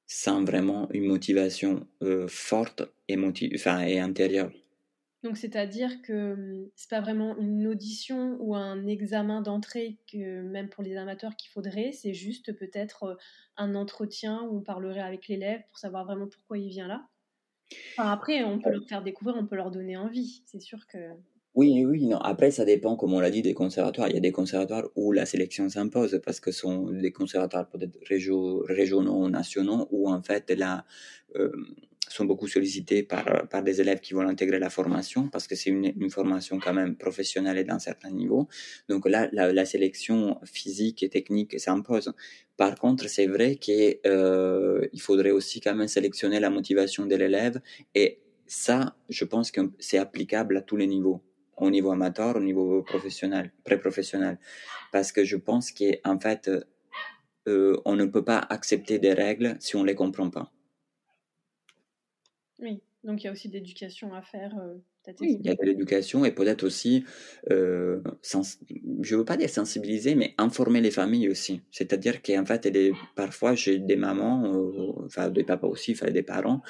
[0.08, 4.52] sans vraiment une motivation euh, forte et, et intérieure.
[5.24, 10.70] Donc, c'est-à-dire que hum, c'est pas vraiment une audition ou un examen d'entrée que même
[10.70, 13.16] pour les amateurs qu'il faudrait, c'est juste peut-être euh,
[13.58, 17.08] un entretien où on parlerait avec l'élève pour savoir vraiment pourquoi il vient là
[17.98, 20.44] après, on peut leur faire découvrir, on peut leur donner envie.
[20.46, 20.98] C'est sûr que.
[21.56, 22.18] Oui, oui, non.
[22.18, 24.10] Après, ça dépend, comme on l'a dit, des conservatoires.
[24.10, 27.70] Il y a des conservatoires où la sélection s'impose parce que ce sont des conservatoires
[27.70, 30.84] peut-être régionaux, nationaux, où en fait, la,
[31.36, 31.52] euh,
[32.16, 35.70] sont beaucoup sollicités par, par des élèves qui veulent intégrer la formation parce que c'est
[35.70, 38.48] une, formation quand même professionnelle et d'un certain niveau.
[38.90, 42.14] Donc là, la, la sélection physique et technique s'impose.
[42.58, 47.60] Par contre, c'est vrai qu'il euh, faudrait aussi quand même sélectionner la motivation de l'élève
[47.94, 51.22] et ça, je pense que c'est applicable à tous les niveaux,
[51.58, 54.40] au niveau amateur, au niveau professionnel, pré-professionnel,
[54.92, 56.50] parce que je pense qu'en fait,
[57.48, 60.52] euh, on ne peut pas accepter des règles si on ne les comprend pas.
[62.60, 64.58] Oui, donc il y a aussi d'éducation à faire.
[64.58, 64.76] Euh,
[65.20, 67.06] oui, il y a de l'éducation et peut-être aussi,
[67.52, 68.58] euh, sens...
[69.02, 71.62] je ne veux pas dire sensibiliser, mais informer les familles aussi.
[71.70, 72.68] C'est-à-dire qu'en fait,
[73.16, 76.62] parfois, j'ai des mamans, euh, enfin des papas aussi, enfin des parents,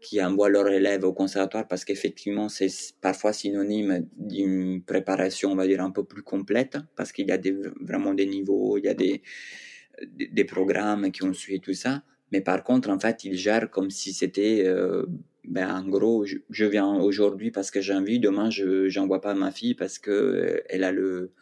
[0.00, 2.70] qui envoient leurs élèves au conservatoire parce qu'effectivement, c'est
[3.00, 7.38] parfois synonyme d'une préparation, on va dire, un peu plus complète, parce qu'il y a
[7.38, 9.22] des, vraiment des niveaux, il y a des,
[10.10, 12.02] des programmes qui ont suivi tout ça.
[12.32, 14.64] Mais par contre, en fait, ils gèrent comme si c'était...
[14.66, 15.06] Euh,
[15.46, 19.50] ben, en gros, je, viens aujourd'hui parce que j'ai envie, demain, je n'envoie pas ma
[19.50, 21.32] fille parce que euh, elle a le,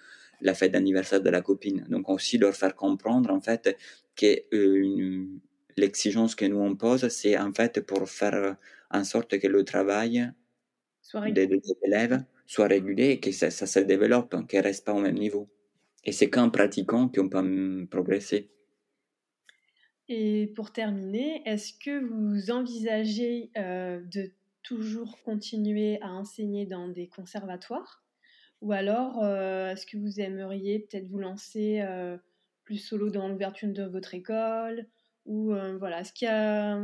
[0.41, 1.87] la fête d'anniversaire de la copine.
[1.89, 3.77] Donc, aussi leur faire comprendre, en fait,
[4.17, 5.25] que euh,
[5.77, 8.57] l'exigence que nous on pose, c'est en fait pour faire
[8.91, 10.31] en sorte que le travail
[11.31, 14.93] des, des, élèves soit régulé et que ça, ça se développe, qu'elle ne reste pas
[14.93, 15.49] au même niveau.
[16.05, 18.51] Et c'est qu'en pratiquant qu'on peut progresser.
[20.15, 24.31] Et pour terminer, est-ce que vous envisagez euh, de
[24.63, 28.05] toujours continuer à enseigner dans des conservatoires?
[28.61, 32.19] Ou alors, euh, est-ce que vous aimeriez peut-être vous lancer euh,
[32.63, 34.87] plus solo dans l'ouverture de votre école?
[35.25, 36.79] Ou voilà, est-ce qu'il y a...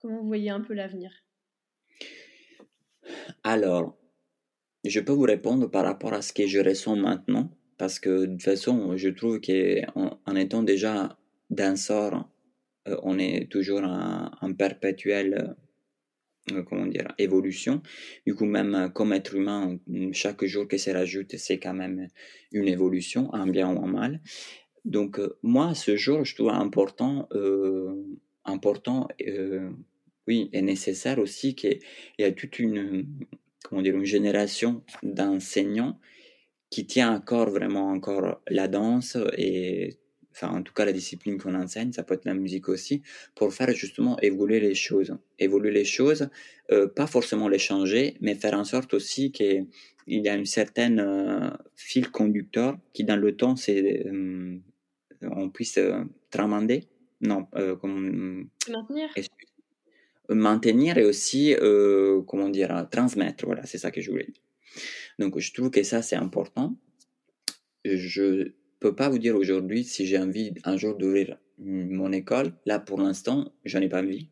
[0.00, 1.12] Comment vous voyez un peu l'avenir?
[3.44, 3.96] Alors,
[4.84, 8.32] je peux vous répondre par rapport à ce que je ressens maintenant, parce que de
[8.32, 11.16] toute façon, je trouve qu'en en étant déjà
[11.50, 12.28] d'un sort,
[12.88, 15.56] euh, on est toujours en, perpétuelle
[16.52, 17.82] euh, comment dire, évolution.
[18.26, 19.78] Du coup, même comme être humain,
[20.12, 22.08] chaque jour qui se rajoute, c'est quand même
[22.52, 24.20] une évolution, en bien ou en mal.
[24.84, 27.28] Donc, euh, moi, ce jour, je trouve important,
[28.44, 29.08] important
[30.28, 31.78] oui, et nécessaire aussi qu'il
[32.18, 33.06] y a toute une,
[33.64, 35.98] comment dire, une génération d'enseignants
[36.70, 39.98] qui tient encore vraiment encore la danse et
[40.36, 43.02] enfin en tout cas la discipline qu'on enseigne, ça peut être la musique aussi,
[43.34, 45.16] pour faire justement évoluer les choses.
[45.38, 46.28] Évoluer les choses,
[46.70, 49.66] euh, pas forcément les changer, mais faire en sorte aussi qu'il
[50.06, 54.58] y a une certaine euh, fil conducteur qui dans le temps, c'est, euh,
[55.22, 55.78] on puisse
[56.30, 56.84] tramander,
[57.22, 57.46] non,
[57.80, 59.08] comme, maintenir.
[60.28, 61.54] Maintenir et aussi,
[62.26, 64.42] comment dire, transmettre, voilà, c'est ça que je voulais dire.
[65.18, 66.76] Donc je trouve que ça c'est important.
[67.84, 72.52] Je peux pas vous dire aujourd'hui si j'ai envie un jour d'ouvrir mon école.
[72.66, 74.30] Là, pour l'instant, j'en ai pas envie.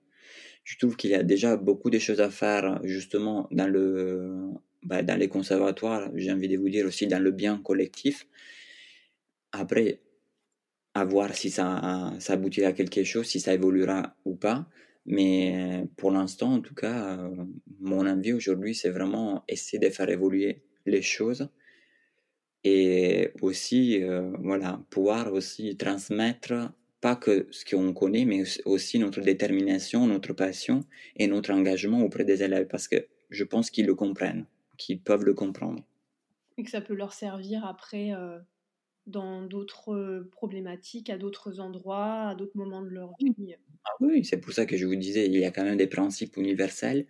[0.64, 4.50] Je trouve qu'il y a déjà beaucoup de choses à faire, justement, dans le,
[4.82, 6.10] bah, dans les conservatoires.
[6.14, 8.26] J'ai envie de vous dire aussi dans le bien collectif.
[9.52, 10.00] Après,
[10.94, 14.66] à voir si ça, ça aboutira à quelque chose, si ça évoluera ou pas.
[15.06, 17.18] Mais pour l'instant, en tout cas,
[17.80, 21.48] mon envie aujourd'hui, c'est vraiment essayer de faire évoluer les choses
[22.64, 29.20] et aussi euh, voilà pouvoir aussi transmettre pas que ce qu'on connaît mais aussi notre
[29.20, 30.80] détermination notre passion
[31.16, 34.46] et notre engagement auprès des élèves parce que je pense qu'ils le comprennent
[34.76, 35.82] qu'ils peuvent le comprendre.
[36.56, 38.38] Et que ça peut leur servir après euh,
[39.06, 43.56] dans d'autres problématiques à d'autres endroits à d'autres moments de leur vie.
[43.84, 45.86] Ah oui c'est pour ça que je vous disais il y a quand même des
[45.86, 47.06] principes universels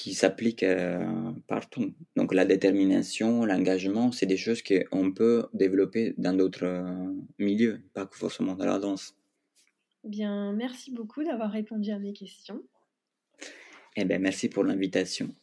[0.00, 1.04] qui s'applique euh,
[1.46, 1.92] partout.
[2.16, 8.08] Donc la détermination, l'engagement, c'est des choses qu'on peut développer dans d'autres euh, milieux, pas
[8.10, 9.14] forcément dans la danse.
[10.02, 12.62] Bien, merci beaucoup d'avoir répondu à mes questions.
[13.94, 15.34] Eh bien, merci pour l'invitation.